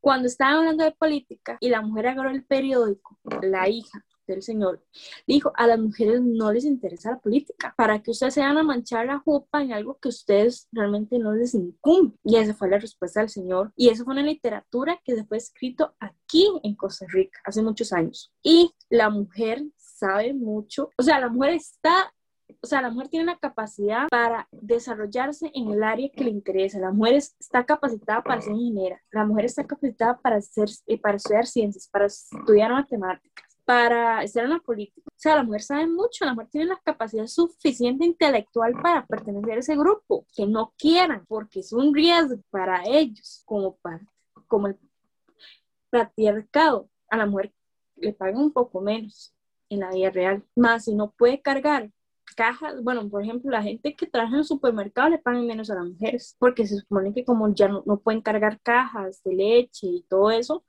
cuando 0.00 0.28
estaban 0.28 0.56
hablando 0.56 0.84
de 0.84 0.92
política 0.92 1.56
y 1.60 1.68
la 1.68 1.80
mujer 1.80 2.08
agarró 2.08 2.30
el 2.30 2.44
periódico, 2.44 3.18
la 3.42 3.68
hija 3.68 4.04
del 4.26 4.42
señor, 4.42 4.82
dijo, 5.26 5.52
a 5.56 5.66
las 5.66 5.78
mujeres 5.78 6.20
no 6.22 6.52
les 6.52 6.64
interesa 6.64 7.10
la 7.10 7.18
política, 7.18 7.74
para 7.76 8.02
que 8.02 8.12
ustedes 8.12 8.34
se 8.34 8.40
van 8.40 8.56
a 8.56 8.62
manchar 8.62 9.06
la 9.06 9.18
jupa 9.18 9.62
en 9.62 9.72
algo 9.72 9.98
que 9.98 10.08
ustedes 10.08 10.68
realmente 10.72 11.18
no 11.18 11.32
les 11.32 11.54
incumbe. 11.54 12.16
Y 12.24 12.36
esa 12.36 12.54
fue 12.54 12.70
la 12.70 12.78
respuesta 12.78 13.20
del 13.20 13.28
señor. 13.28 13.72
Y 13.76 13.88
eso 13.88 14.04
fue 14.04 14.14
una 14.14 14.22
literatura 14.22 15.00
que 15.04 15.16
se 15.16 15.24
fue 15.24 15.38
escrito 15.38 15.94
aquí 15.98 16.48
en 16.62 16.74
Costa 16.76 17.06
Rica, 17.08 17.40
hace 17.44 17.62
muchos 17.62 17.92
años. 17.92 18.32
Y 18.42 18.72
la 18.88 19.10
mujer 19.10 19.64
sabe 19.76 20.34
mucho, 20.34 20.90
o 20.96 21.02
sea, 21.02 21.20
la 21.20 21.28
mujer 21.28 21.54
está 21.54 22.12
o 22.60 22.66
sea, 22.66 22.82
la 22.82 22.90
mujer 22.90 23.08
tiene 23.08 23.26
la 23.26 23.38
capacidad 23.38 24.08
para 24.08 24.48
desarrollarse 24.50 25.50
en 25.54 25.70
el 25.70 25.82
área 25.82 26.10
que 26.10 26.24
le 26.24 26.30
interesa. 26.30 26.78
La 26.78 26.90
mujer 26.92 27.14
está 27.14 27.64
capacitada 27.64 28.22
para 28.22 28.40
ser 28.40 28.52
ingeniera, 28.52 29.00
la 29.10 29.24
mujer 29.24 29.46
está 29.46 29.66
capacitada 29.66 30.18
para, 30.18 30.40
ser, 30.40 30.68
eh, 30.86 30.98
para 30.98 31.16
estudiar 31.16 31.46
ciencias, 31.46 31.88
para 31.88 32.06
estudiar 32.06 32.72
matemáticas, 32.72 33.44
para 33.64 34.22
en 34.22 34.50
la 34.50 34.58
política. 34.60 35.02
O 35.06 35.18
sea, 35.18 35.36
la 35.36 35.44
mujer 35.44 35.62
sabe 35.62 35.86
mucho, 35.86 36.24
la 36.24 36.34
mujer 36.34 36.48
tiene 36.50 36.66
la 36.66 36.80
capacidad 36.84 37.26
suficiente 37.26 38.04
intelectual 38.04 38.72
para 38.82 39.06
pertenecer 39.06 39.52
a 39.52 39.60
ese 39.60 39.76
grupo, 39.76 40.26
que 40.34 40.46
no 40.46 40.72
quieran, 40.76 41.24
porque 41.26 41.60
es 41.60 41.72
un 41.72 41.94
riesgo 41.94 42.42
para 42.50 42.82
ellos, 42.84 43.42
como, 43.44 43.76
para, 43.76 44.00
como 44.48 44.66
el 44.68 44.78
patriarcado. 45.90 46.88
A 47.08 47.16
la 47.16 47.26
mujer 47.26 47.52
le 47.96 48.12
pagan 48.12 48.38
un 48.38 48.52
poco 48.52 48.80
menos 48.80 49.34
en 49.68 49.80
la 49.80 49.90
vida 49.90 50.10
real, 50.10 50.44
más 50.54 50.84
si 50.84 50.94
no 50.94 51.12
puede 51.12 51.40
cargar 51.40 51.90
cajas, 52.34 52.82
bueno, 52.82 53.08
por 53.08 53.22
ejemplo, 53.22 53.50
la 53.50 53.62
gente 53.62 53.94
que 53.94 54.06
trabaja 54.06 54.34
en 54.34 54.40
el 54.40 54.44
supermercado 54.44 55.10
le 55.10 55.18
pagan 55.18 55.46
menos 55.46 55.70
a 55.70 55.74
las 55.74 55.86
mujeres, 55.86 56.36
porque 56.38 56.66
se 56.66 56.78
supone 56.78 57.12
que 57.12 57.24
como 57.24 57.54
ya 57.54 57.68
no, 57.68 57.82
pueden 58.02 58.20
cargar 58.20 58.60
cajas 58.62 59.22
de 59.22 59.34
leche 59.34 59.86
y 59.86 60.04
todo 60.08 60.30
eso, 60.30 60.64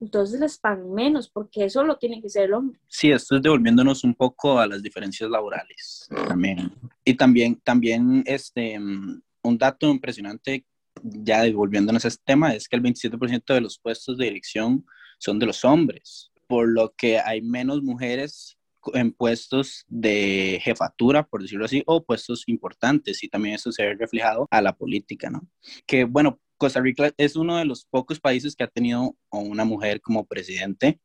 entonces 0.00 0.38
les 0.38 0.58
pagan 0.58 0.92
menos, 0.92 1.28
porque 1.28 1.64
eso 1.64 1.84
lo 1.84 1.96
tiene 1.98 2.20
que 2.22 2.28
ser 2.28 2.44
el 2.44 2.54
hombre. 2.54 2.78
Sí, 2.86 3.10
esto 3.10 3.36
es 3.36 3.42
devolviéndonos 3.42 4.04
un 4.04 4.14
poco 4.14 4.58
a 4.58 4.66
las 4.66 4.82
diferencias 4.82 5.28
laborales 5.28 6.08
también. 6.28 6.72
Y 7.04 7.14
también, 7.14 7.60
también 7.64 8.22
este, 8.26 8.78
un 8.78 9.58
dato 9.58 9.88
impresionante, 9.88 10.64
ya 11.02 11.42
devolviéndonos 11.42 12.04
a 12.04 12.08
este 12.08 12.22
tema, 12.24 12.54
es 12.54 12.68
que 12.68 12.76
el 12.76 12.82
27% 12.82 13.54
de 13.54 13.60
los 13.60 13.78
puestos 13.78 14.18
de 14.18 14.26
dirección 14.26 14.84
son 15.18 15.38
de 15.38 15.46
los 15.46 15.64
hombres, 15.64 16.30
por 16.46 16.68
lo 16.68 16.94
que 16.96 17.18
hay 17.18 17.42
menos 17.42 17.82
mujeres 17.82 18.57
en 18.94 19.12
puestos 19.12 19.84
de 19.88 20.60
jefatura, 20.62 21.24
por 21.24 21.42
decirlo 21.42 21.64
así, 21.64 21.82
o 21.86 22.04
puestos 22.04 22.44
importantes, 22.46 23.22
y 23.22 23.28
también 23.28 23.54
eso 23.54 23.72
se 23.72 23.84
ve 23.84 23.94
reflejado 23.94 24.46
a 24.50 24.62
la 24.62 24.74
política, 24.74 25.30
¿no? 25.30 25.48
Que 25.86 26.04
bueno, 26.04 26.40
Costa 26.56 26.80
Rica 26.80 27.12
es 27.16 27.36
uno 27.36 27.56
de 27.56 27.64
los 27.64 27.84
pocos 27.84 28.20
países 28.20 28.56
que 28.56 28.64
ha 28.64 28.68
tenido 28.68 29.16
a 29.30 29.38
una 29.38 29.64
mujer 29.64 30.00
como 30.00 30.26
presidente, 30.26 31.00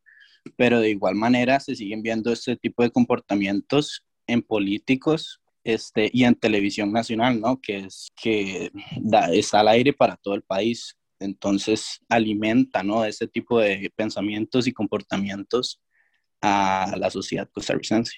pero 0.55 0.79
de 0.79 0.89
igual 0.89 1.15
manera 1.15 1.59
se 1.59 1.75
siguen 1.75 2.01
viendo 2.01 2.31
este 2.31 2.57
tipo 2.57 2.83
de 2.83 2.91
comportamientos 2.91 4.03
en 4.27 4.41
políticos 4.41 5.41
este, 5.63 6.09
y 6.11 6.23
en 6.25 6.35
televisión 6.35 6.91
nacional, 6.91 7.39
¿no? 7.39 7.61
Que 7.61 7.77
es 7.77 8.11
que 8.21 8.71
da, 8.99 9.31
está 9.31 9.61
al 9.61 9.69
aire 9.69 9.93
para 9.93 10.17
todo 10.17 10.35
el 10.35 10.43
país. 10.43 10.97
Entonces 11.19 12.01
alimenta, 12.09 12.83
¿no? 12.83 13.05
Este 13.05 13.27
tipo 13.27 13.59
de 13.59 13.91
pensamientos 13.95 14.67
y 14.67 14.73
comportamientos 14.73 15.79
a 16.43 16.93
la 16.97 17.09
sociedad 17.09 17.49
costarricense. 17.51 18.17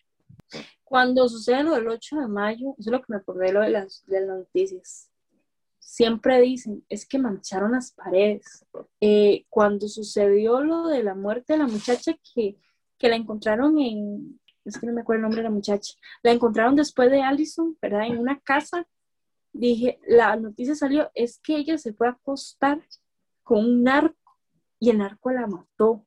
Cuando 0.84 1.30
sucede 1.30 1.64
lo 1.64 1.76
del 1.76 1.88
8 1.88 2.18
de 2.22 2.28
mayo, 2.28 2.76
eso 2.80 2.90
es 2.90 2.92
lo 2.92 3.00
que 3.00 3.06
me 3.10 3.18
acordé 3.18 3.54
lo 3.54 3.62
de 3.62 3.70
las, 3.70 4.04
de 4.08 4.22
las 4.22 4.38
noticias. 4.40 5.12
Siempre 5.78 6.42
dicen, 6.42 6.84
es 6.90 7.06
que 7.06 7.20
mancharon 7.20 7.74
las 7.74 7.92
paredes. 7.92 8.66
Eh, 9.00 9.46
cuando 9.50 9.88
sucedió 9.88 10.62
lo 10.62 10.88
de 10.88 11.04
la 11.04 11.14
muerte 11.14 11.54
de 11.54 11.60
la 11.60 11.68
muchacha 11.68 12.14
que, 12.34 12.58
que 12.98 13.10
la 13.10 13.16
encontraron 13.16 13.78
en, 13.80 14.40
es 14.64 14.80
que 14.80 14.88
no 14.88 14.94
me 14.94 15.02
acuerdo 15.02 15.20
el 15.20 15.24
nombre 15.24 15.42
de 15.42 15.50
la 15.50 15.54
muchacha, 15.54 15.94
la 16.24 16.32
encontraron 16.32 16.76
después 16.76 17.12
de 17.12 17.22
Allison, 17.22 17.78
¿verdad? 17.80 18.08
En 18.08 18.18
una 18.18 18.40
casa. 18.40 18.88
Dije, 19.54 20.00
la 20.08 20.36
noticia 20.36 20.74
salió, 20.74 21.12
es 21.14 21.40
que 21.40 21.58
ella 21.58 21.78
se 21.78 21.94
fue 21.94 22.08
a 22.08 22.12
acostar 22.12 22.82
con 23.44 23.60
un 23.60 23.84
narco 23.84 24.40
y 24.80 24.90
el 24.90 24.98
narco 24.98 25.32
la 25.32 25.46
mató. 25.46 26.06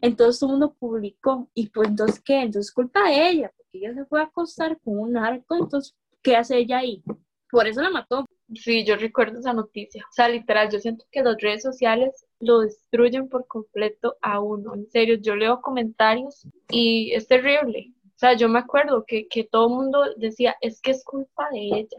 Entonces 0.00 0.42
uno 0.42 0.74
publicó, 0.74 1.48
y 1.54 1.68
pues 1.68 1.88
entonces, 1.88 2.20
¿qué? 2.20 2.42
Entonces 2.42 2.72
culpa 2.72 3.08
de 3.08 3.28
ella, 3.28 3.52
porque 3.56 3.78
ella 3.78 3.94
se 3.94 4.04
fue 4.04 4.20
a 4.20 4.24
acostar 4.24 4.78
con 4.80 4.98
un 4.98 5.12
narco, 5.12 5.56
entonces, 5.56 5.94
¿qué 6.22 6.36
hace 6.36 6.58
ella 6.58 6.78
ahí? 6.78 7.02
Por 7.50 7.66
eso 7.68 7.82
la 7.82 7.90
mató. 7.90 8.26
Sí, 8.52 8.84
yo 8.84 8.96
recuerdo 8.96 9.38
esa 9.38 9.52
noticia. 9.52 10.04
O 10.10 10.12
sea, 10.12 10.28
literal, 10.28 10.70
yo 10.70 10.78
siento 10.78 11.06
que 11.10 11.22
las 11.22 11.36
redes 11.40 11.62
sociales 11.62 12.26
lo 12.40 12.60
destruyen 12.60 13.28
por 13.28 13.46
completo 13.46 14.16
a 14.20 14.40
uno. 14.40 14.74
En 14.74 14.90
serio, 14.90 15.16
yo 15.20 15.34
leo 15.34 15.60
comentarios 15.60 16.46
y 16.68 17.12
es 17.14 17.26
terrible. 17.26 17.92
O 18.06 18.18
sea, 18.18 18.34
yo 18.34 18.48
me 18.48 18.58
acuerdo 18.58 19.04
que, 19.06 19.28
que 19.28 19.44
todo 19.44 19.68
el 19.68 19.74
mundo 19.74 20.02
decía, 20.16 20.56
es 20.60 20.80
que 20.80 20.90
es 20.92 21.04
culpa 21.04 21.48
de 21.52 21.60
ella. 21.60 21.96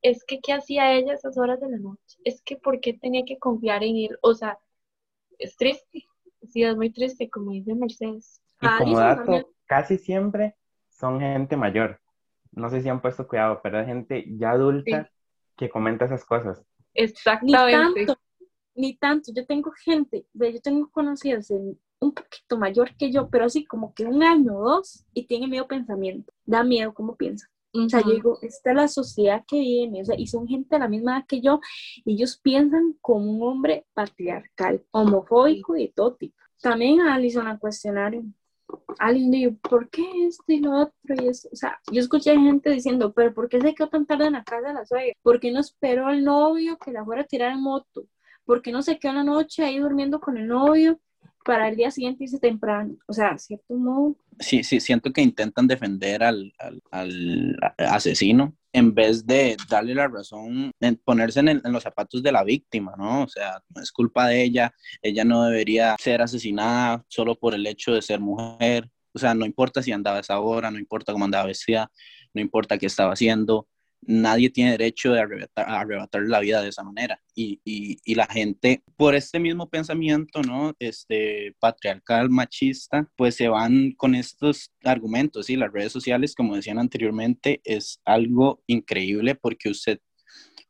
Es 0.00 0.24
que, 0.24 0.40
¿qué 0.40 0.52
hacía 0.52 0.94
ella 0.94 1.14
esas 1.14 1.36
horas 1.36 1.60
de 1.60 1.68
la 1.70 1.78
noche? 1.78 2.18
Es 2.24 2.40
que, 2.42 2.56
¿por 2.56 2.80
qué 2.80 2.94
tenía 2.94 3.24
que 3.24 3.38
confiar 3.38 3.82
en 3.82 3.96
él? 3.96 4.18
O 4.22 4.34
sea, 4.34 4.58
es 5.38 5.56
triste. 5.56 6.06
Sí, 6.42 6.62
es 6.62 6.76
muy 6.76 6.90
triste, 6.90 7.28
como 7.28 7.52
dice 7.52 7.74
Mercedes. 7.74 8.40
Y 8.60 8.66
como 8.78 8.98
dato, 8.98 9.50
casi 9.66 9.98
siempre 9.98 10.56
son 10.88 11.20
gente 11.20 11.56
mayor. 11.56 12.00
No 12.52 12.70
sé 12.70 12.80
si 12.82 12.88
han 12.88 13.00
puesto 13.00 13.26
cuidado, 13.28 13.60
pero 13.62 13.78
hay 13.78 13.86
gente 13.86 14.24
ya 14.36 14.50
adulta 14.50 15.10
que 15.56 15.68
comenta 15.68 16.06
esas 16.06 16.24
cosas. 16.24 16.64
Exactamente. 16.94 18.00
Ni 18.00 18.06
tanto, 18.06 18.20
ni 18.74 18.96
tanto. 18.96 19.32
Yo 19.34 19.46
tengo 19.46 19.70
gente, 19.84 20.26
yo 20.32 20.60
tengo 20.60 20.90
conocidos 20.90 21.50
un 21.50 22.14
poquito 22.14 22.58
mayor 22.58 22.94
que 22.96 23.12
yo, 23.12 23.28
pero 23.28 23.44
así 23.44 23.64
como 23.64 23.94
que 23.94 24.04
un 24.04 24.22
año 24.22 24.56
o 24.56 24.64
dos 24.64 25.04
y 25.14 25.26
tiene 25.26 25.46
miedo 25.46 25.68
pensamiento. 25.68 26.32
Da 26.44 26.64
miedo 26.64 26.94
cómo 26.94 27.16
piensa. 27.16 27.48
O 27.72 27.88
sea, 27.88 28.00
yo 28.00 28.12
digo, 28.12 28.38
esta 28.42 28.70
es 28.70 28.76
la 28.76 28.88
sociedad 28.88 29.44
que 29.46 29.58
viene, 29.58 30.02
o 30.02 30.04
sea, 30.04 30.18
y 30.18 30.26
son 30.26 30.48
gente 30.48 30.74
de 30.74 30.80
la 30.80 30.88
misma 30.88 31.18
edad 31.18 31.26
que 31.26 31.40
yo, 31.40 31.60
y 32.04 32.14
ellos 32.14 32.38
piensan 32.38 32.96
como 33.00 33.30
un 33.30 33.42
hombre 33.42 33.86
patriarcal, 33.94 34.82
homofóbico 34.90 35.76
y 35.76 35.88
todo 35.88 36.14
tipo. 36.14 36.36
También 36.62 37.00
a 37.00 37.14
Alison 37.14 37.46
a 37.46 37.58
cuestionario. 37.58 38.24
Alguien 38.98 39.30
dijo, 39.30 39.52
¿por 39.62 39.88
qué 39.88 40.26
esto 40.26 40.44
y 40.52 40.60
lo 40.60 40.72
otro? 40.72 41.14
Y 41.22 41.28
eso? 41.28 41.48
O 41.52 41.56
sea, 41.56 41.78
yo 41.90 42.00
escuché 42.00 42.34
gente 42.34 42.70
diciendo, 42.70 43.12
¿pero 43.12 43.32
por 43.32 43.48
qué 43.48 43.60
se 43.60 43.74
quedó 43.74 43.88
tan 43.88 44.06
tarde 44.06 44.26
en 44.26 44.34
la 44.34 44.44
casa 44.44 44.68
de 44.68 44.74
la 44.74 44.84
suegra? 44.84 45.14
¿Por 45.22 45.40
qué 45.40 45.50
no 45.52 45.60
esperó 45.60 46.06
al 46.06 46.24
novio 46.24 46.78
que 46.78 46.92
la 46.92 47.04
fuera 47.04 47.22
a 47.22 47.26
tirar 47.26 47.52
en 47.52 47.62
moto? 47.62 48.06
¿Por 48.44 48.60
qué 48.62 48.72
no 48.72 48.82
se 48.82 48.98
quedó 48.98 49.12
una 49.12 49.24
noche 49.24 49.64
ahí 49.64 49.78
durmiendo 49.78 50.20
con 50.20 50.36
el 50.36 50.48
novio 50.48 51.00
para 51.48 51.66
el 51.66 51.76
día 51.76 51.90
siguiente 51.90 52.24
irse 52.24 52.38
temprano? 52.38 52.94
O 53.06 53.14
sea, 53.14 53.38
¿cierto 53.38 53.74
modo? 53.74 54.14
Sí, 54.38 54.62
sí, 54.62 54.80
siento 54.80 55.14
que 55.14 55.22
intentan 55.22 55.66
defender 55.66 56.22
al, 56.22 56.52
al, 56.90 57.56
asesino 57.78 58.54
en 58.70 58.94
vez 58.94 59.26
de 59.26 59.56
darle 59.66 59.94
la 59.94 60.08
razón, 60.08 60.72
en 60.78 60.96
ponerse 60.96 61.40
en, 61.40 61.62
los 61.64 61.82
zapatos 61.82 62.22
de 62.22 62.32
la 62.32 62.44
víctima, 62.44 62.92
¿no? 62.98 63.22
O 63.22 63.28
sea, 63.28 63.62
no 63.74 63.80
es 63.80 63.90
culpa 63.90 64.28
de 64.28 64.42
ella, 64.42 64.74
ella 65.00 65.24
no 65.24 65.44
debería 65.44 65.96
ser 65.98 66.20
asesinada 66.20 67.02
solo 67.08 67.34
por 67.34 67.54
el 67.54 67.66
hecho 67.66 67.94
de 67.94 68.02
ser 68.02 68.20
mujer, 68.20 68.90
o 69.14 69.18
sea, 69.18 69.32
no 69.32 69.46
importa 69.46 69.82
si 69.82 69.90
andaba 69.90 70.18
a 70.18 70.20
esa 70.20 70.38
hora, 70.40 70.70
no 70.70 70.78
importa 70.78 71.14
cómo 71.14 71.24
andaba 71.24 71.46
vestida, 71.46 71.90
no 72.34 72.42
importa 72.42 72.76
qué 72.76 72.84
estaba 72.84 73.14
haciendo, 73.14 73.66
nadie 74.02 74.50
tiene 74.50 74.72
derecho 74.72 75.12
de 75.12 75.20
arrebatar, 75.20 76.22
la 76.22 76.40
vida 76.40 76.62
de 76.62 76.68
esa 76.68 76.82
manera. 76.82 77.20
Y, 77.34 77.60
y, 77.64 77.98
y, 78.04 78.14
la 78.14 78.26
gente, 78.26 78.82
por 78.96 79.14
este 79.14 79.38
mismo 79.38 79.68
pensamiento, 79.68 80.42
¿no? 80.42 80.74
Este 80.78 81.54
patriarcal, 81.60 82.30
machista, 82.30 83.08
pues 83.16 83.36
se 83.36 83.48
van 83.48 83.92
con 83.92 84.14
estos 84.14 84.72
argumentos. 84.84 85.50
Y 85.50 85.56
las 85.56 85.72
redes 85.72 85.92
sociales, 85.92 86.34
como 86.34 86.56
decían 86.56 86.78
anteriormente, 86.78 87.60
es 87.64 88.00
algo 88.04 88.62
increíble 88.66 89.34
porque 89.34 89.68
usted 89.70 90.00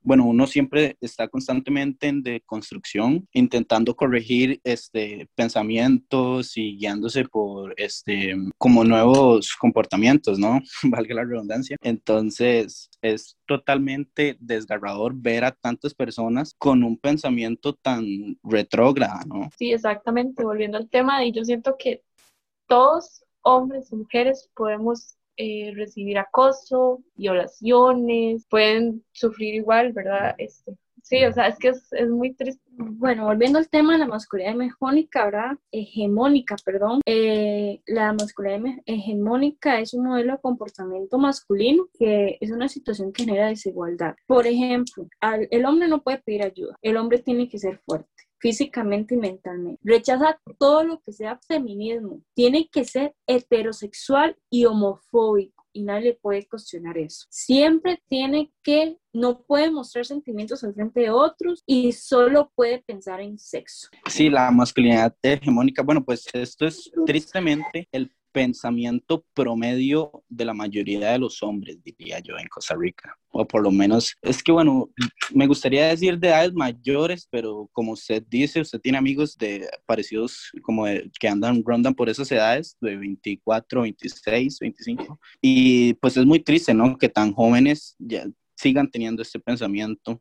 bueno, 0.08 0.24
uno 0.24 0.46
siempre 0.46 0.96
está 1.02 1.28
constantemente 1.28 2.08
en 2.08 2.22
deconstrucción, 2.22 3.28
intentando 3.34 3.94
corregir 3.94 4.58
este, 4.64 5.28
pensamientos 5.34 6.56
y 6.56 6.78
guiándose 6.78 7.24
por 7.26 7.74
este, 7.76 8.34
como 8.56 8.84
nuevos 8.84 9.54
comportamientos, 9.60 10.38
¿no? 10.38 10.60
Valga 10.84 11.14
la 11.14 11.24
redundancia. 11.24 11.76
Entonces, 11.82 12.88
es 13.02 13.36
totalmente 13.46 14.38
desgarrador 14.40 15.12
ver 15.14 15.44
a 15.44 15.52
tantas 15.52 15.92
personas 15.92 16.54
con 16.56 16.84
un 16.84 16.96
pensamiento 16.96 17.74
tan 17.74 18.06
retrógrado, 18.42 19.20
¿no? 19.26 19.50
Sí, 19.58 19.72
exactamente. 19.72 20.42
Volviendo 20.42 20.78
al 20.78 20.88
tema, 20.88 21.22
y 21.22 21.32
yo 21.32 21.44
siento 21.44 21.76
que 21.78 22.02
todos, 22.66 23.26
hombres 23.42 23.92
y 23.92 23.96
mujeres, 23.96 24.48
podemos 24.54 25.17
eh, 25.38 25.72
recibir 25.74 26.18
acoso, 26.18 27.02
violaciones, 27.14 28.44
pueden 28.50 29.04
sufrir 29.12 29.54
igual, 29.54 29.92
¿verdad? 29.92 30.34
Este, 30.36 30.76
sí, 31.08 31.24
o 31.24 31.32
sea, 31.32 31.48
es 31.48 31.58
que 31.58 31.68
es, 31.68 32.08
muy 32.08 32.34
triste. 32.34 32.62
Bueno, 32.70 33.24
volviendo 33.24 33.58
al 33.58 33.68
tema 33.68 33.94
de 33.94 34.00
la 34.00 34.06
masculinidad 34.06 34.60
hegemónica, 34.60 35.24
¿verdad? 35.24 35.58
Hegemónica, 35.72 36.56
perdón. 36.64 37.00
Eh, 37.06 37.80
la 37.86 38.12
masculinidad 38.12 38.82
hegemónica 38.86 39.80
es 39.80 39.94
un 39.94 40.06
modelo 40.06 40.32
de 40.32 40.40
comportamiento 40.40 41.18
masculino 41.18 41.88
que 41.98 42.38
es 42.40 42.50
una 42.50 42.68
situación 42.68 43.12
que 43.12 43.24
genera 43.24 43.48
desigualdad. 43.48 44.16
Por 44.26 44.46
ejemplo, 44.46 45.08
el 45.50 45.64
hombre 45.64 45.88
no 45.88 46.02
puede 46.02 46.18
pedir 46.18 46.42
ayuda, 46.42 46.76
el 46.82 46.96
hombre 46.96 47.18
tiene 47.18 47.48
que 47.48 47.58
ser 47.58 47.78
fuerte 47.78 48.08
físicamente 48.40 49.14
y 49.14 49.18
mentalmente. 49.18 49.80
Rechaza 49.82 50.40
todo 50.58 50.84
lo 50.84 51.00
que 51.00 51.12
sea 51.12 51.40
feminismo. 51.46 52.22
Tiene 52.34 52.68
que 52.70 52.84
ser 52.84 53.14
heterosexual 53.26 54.36
y 54.48 54.64
homofóbico 54.64 55.58
y 55.72 55.82
nadie 55.82 56.18
puede 56.20 56.46
cuestionar 56.46 56.98
eso. 56.98 57.26
Siempre 57.30 58.02
tiene 58.08 58.52
que, 58.62 58.98
no 59.18 59.42
puede 59.42 59.70
mostrar 59.70 60.04
sentimientos 60.04 60.62
al 60.64 60.74
frente 60.74 61.00
de 61.00 61.10
otros 61.10 61.62
y 61.66 61.92
solo 61.92 62.50
puede 62.54 62.82
pensar 62.86 63.20
en 63.20 63.38
sexo. 63.38 63.88
Sí, 64.06 64.30
la 64.30 64.50
masculinidad 64.50 65.14
hegemónica, 65.22 65.82
bueno, 65.82 66.04
pues 66.04 66.26
esto 66.32 66.66
es 66.66 66.90
tristemente 67.06 67.88
el 67.92 68.10
pensamiento 68.32 69.24
promedio 69.34 70.22
de 70.28 70.44
la 70.44 70.54
mayoría 70.54 71.10
de 71.10 71.18
los 71.18 71.42
hombres, 71.42 71.82
diría 71.82 72.20
yo, 72.20 72.38
en 72.38 72.46
Costa 72.48 72.76
Rica. 72.78 73.16
O 73.30 73.46
por 73.46 73.62
lo 73.62 73.70
menos, 73.70 74.14
es 74.22 74.42
que 74.42 74.52
bueno, 74.52 74.90
me 75.34 75.46
gustaría 75.46 75.88
decir 75.88 76.18
de 76.18 76.28
edades 76.28 76.52
mayores, 76.52 77.26
pero 77.30 77.68
como 77.72 77.92
usted 77.92 78.22
dice, 78.28 78.60
usted 78.60 78.80
tiene 78.80 78.98
amigos 78.98 79.36
de 79.36 79.68
parecidos 79.86 80.50
como 80.62 80.84
que 81.18 81.28
andan, 81.28 81.62
rondan 81.64 81.94
por 81.94 82.08
esas 82.08 82.30
edades, 82.30 82.76
de 82.80 82.96
24, 82.96 83.82
26, 83.82 84.58
25. 84.60 85.18
Y 85.40 85.94
pues 85.94 86.16
es 86.16 86.24
muy 86.24 86.40
triste, 86.40 86.72
¿no? 86.72 86.96
Que 86.96 87.08
tan 87.08 87.32
jóvenes 87.32 87.96
ya 87.98 88.24
sigan 88.58 88.90
teniendo 88.90 89.22
este 89.22 89.38
pensamiento 89.38 90.20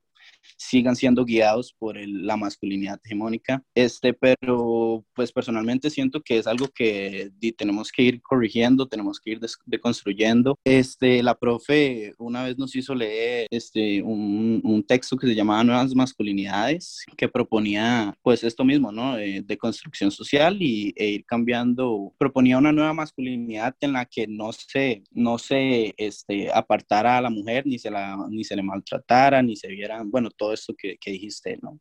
sigan 0.58 0.96
siendo 0.96 1.26
guiados 1.26 1.74
por 1.78 1.98
la 1.98 2.38
masculinidad 2.38 3.00
hegemónica. 3.04 3.64
Este, 3.76 4.14
pero 4.14 5.06
pues 5.14 5.32
personalmente 5.32 5.90
siento 5.90 6.22
que 6.22 6.38
es 6.38 6.48
algo 6.48 6.68
que 6.68 7.32
tenemos 7.58 7.92
que 7.92 8.04
ir 8.04 8.22
corrigiendo, 8.22 8.88
tenemos 8.88 9.20
que 9.20 9.32
ir 9.32 9.40
deconstruyendo. 9.66 10.58
Este, 10.64 11.22
la 11.24 11.36
profe 11.36 12.14
una 12.18 12.44
vez 12.44 12.58
nos 12.58 12.76
hizo 12.76 12.96
leer 12.96 13.48
este, 13.52 14.02
un, 14.02 14.62
un 14.64 14.84
texto 14.84 15.18
que 15.18 15.28
se 15.28 15.36
llamaba 15.36 15.64
Nuevas 15.64 15.96
Masculinidades, 15.96 17.06
que 17.16 17.28
proponía 17.28 18.18
pues 18.22 18.44
esto 18.44 18.64
mismo, 18.64 18.92
¿no? 18.92 19.16
de 19.18 19.58
construcción 19.58 20.12
social 20.12 20.62
y, 20.62 20.94
e 20.96 21.10
ir 21.10 21.26
cambiando, 21.26 22.14
proponía 22.18 22.58
una 22.58 22.72
nueva 22.72 22.94
masculinidad 22.94 23.76
en 23.82 23.94
la 23.94 24.06
que 24.06 24.28
no 24.28 24.52
se, 24.52 25.04
no 25.12 25.38
se 25.38 25.94
este, 25.98 26.52
apartara 26.52 27.18
a 27.18 27.22
la 27.22 27.30
mujer, 27.30 27.66
ni 27.66 27.80
se, 27.80 27.90
la, 27.92 28.18
ni 28.30 28.44
se 28.44 28.56
le 28.56 28.64
maltratara, 28.64 29.42
ni 29.42 29.56
se 29.56 29.68
vieran, 29.68 30.10
bueno, 30.18 30.32
todo 30.36 30.52
esto 30.52 30.74
que, 30.76 30.98
que 30.98 31.12
dijiste, 31.12 31.60
¿no? 31.62 31.80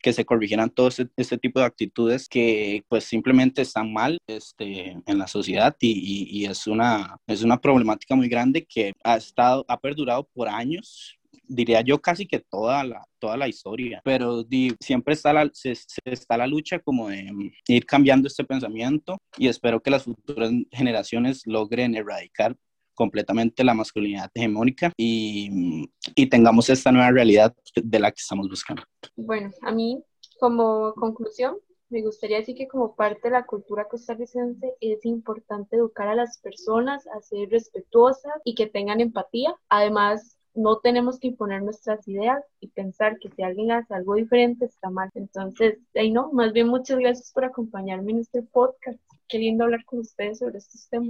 que 0.00 0.12
se 0.12 0.24
corrigieran 0.24 0.70
todo 0.70 0.88
este, 0.88 1.08
este, 1.16 1.38
tipo 1.38 1.58
de 1.58 1.66
actitudes 1.66 2.28
que 2.28 2.84
pues 2.88 3.04
simplemente 3.04 3.62
están 3.62 3.92
mal 3.92 4.18
este, 4.28 4.96
en 5.04 5.18
la 5.18 5.26
sociedad 5.26 5.74
y, 5.80 6.28
y, 6.30 6.44
es, 6.44 6.66
una, 6.66 7.16
es 7.26 7.42
una 7.42 7.60
problemática 7.60 8.14
muy 8.14 8.28
grande 8.28 8.64
que 8.64 8.92
ha 9.02 9.16
estado, 9.16 9.64
ha 9.66 9.80
perdurado 9.80 10.28
por 10.32 10.48
años, 10.48 11.18
diría 11.48 11.80
yo 11.80 12.00
casi 12.00 12.26
que 12.26 12.38
toda 12.38 12.84
la, 12.84 13.04
toda 13.18 13.36
la 13.36 13.48
historia, 13.48 14.00
pero 14.04 14.44
di, 14.44 14.72
siempre 14.78 15.14
está 15.14 15.32
la, 15.32 15.50
se, 15.52 15.74
está 16.04 16.36
la 16.36 16.46
lucha 16.46 16.78
como 16.78 17.08
de 17.08 17.32
ir 17.66 17.86
cambiando 17.86 18.28
este 18.28 18.44
pensamiento 18.44 19.18
y 19.36 19.48
espero 19.48 19.80
que 19.80 19.90
las 19.90 20.04
futuras 20.04 20.52
generaciones 20.70 21.42
logren 21.46 21.96
erradicar 21.96 22.54
completamente 22.98 23.62
la 23.62 23.74
masculinidad 23.74 24.28
hegemónica 24.34 24.92
y, 24.96 25.88
y 26.16 26.26
tengamos 26.26 26.68
esta 26.68 26.90
nueva 26.90 27.12
realidad 27.12 27.54
de 27.76 28.00
la 28.00 28.10
que 28.10 28.20
estamos 28.20 28.48
buscando. 28.48 28.82
Bueno, 29.14 29.52
a 29.62 29.70
mí 29.70 30.02
como 30.40 30.92
conclusión, 30.94 31.56
me 31.90 32.02
gustaría 32.02 32.38
decir 32.38 32.56
que 32.56 32.68
como 32.68 32.96
parte 32.96 33.20
de 33.24 33.30
la 33.30 33.46
cultura 33.46 33.86
costarricense 33.88 34.74
es 34.80 35.04
importante 35.04 35.76
educar 35.76 36.08
a 36.08 36.14
las 36.14 36.38
personas 36.38 37.06
a 37.06 37.20
ser 37.20 37.48
respetuosas 37.50 38.34
y 38.44 38.54
que 38.54 38.66
tengan 38.66 39.00
empatía. 39.00 39.54
Además, 39.68 40.38
no 40.54 40.80
tenemos 40.80 41.18
que 41.18 41.28
imponer 41.28 41.62
nuestras 41.62 42.06
ideas 42.08 42.42
y 42.60 42.68
pensar 42.68 43.18
que 43.20 43.30
si 43.30 43.42
alguien 43.42 43.70
hace 43.70 43.94
algo 43.94 44.16
diferente 44.16 44.64
está 44.64 44.90
mal. 44.90 45.08
Entonces, 45.14 45.78
ahí 45.94 46.10
no, 46.10 46.32
más 46.32 46.52
bien 46.52 46.68
muchas 46.68 46.98
gracias 46.98 47.32
por 47.32 47.44
acompañarme 47.44 48.12
en 48.12 48.18
este 48.18 48.42
podcast. 48.42 48.98
Qué 49.28 49.56
hablar 49.60 49.84
con 49.84 50.00
ustedes 50.00 50.38
sobre 50.38 50.58
estos 50.58 50.88
temas. 50.88 51.06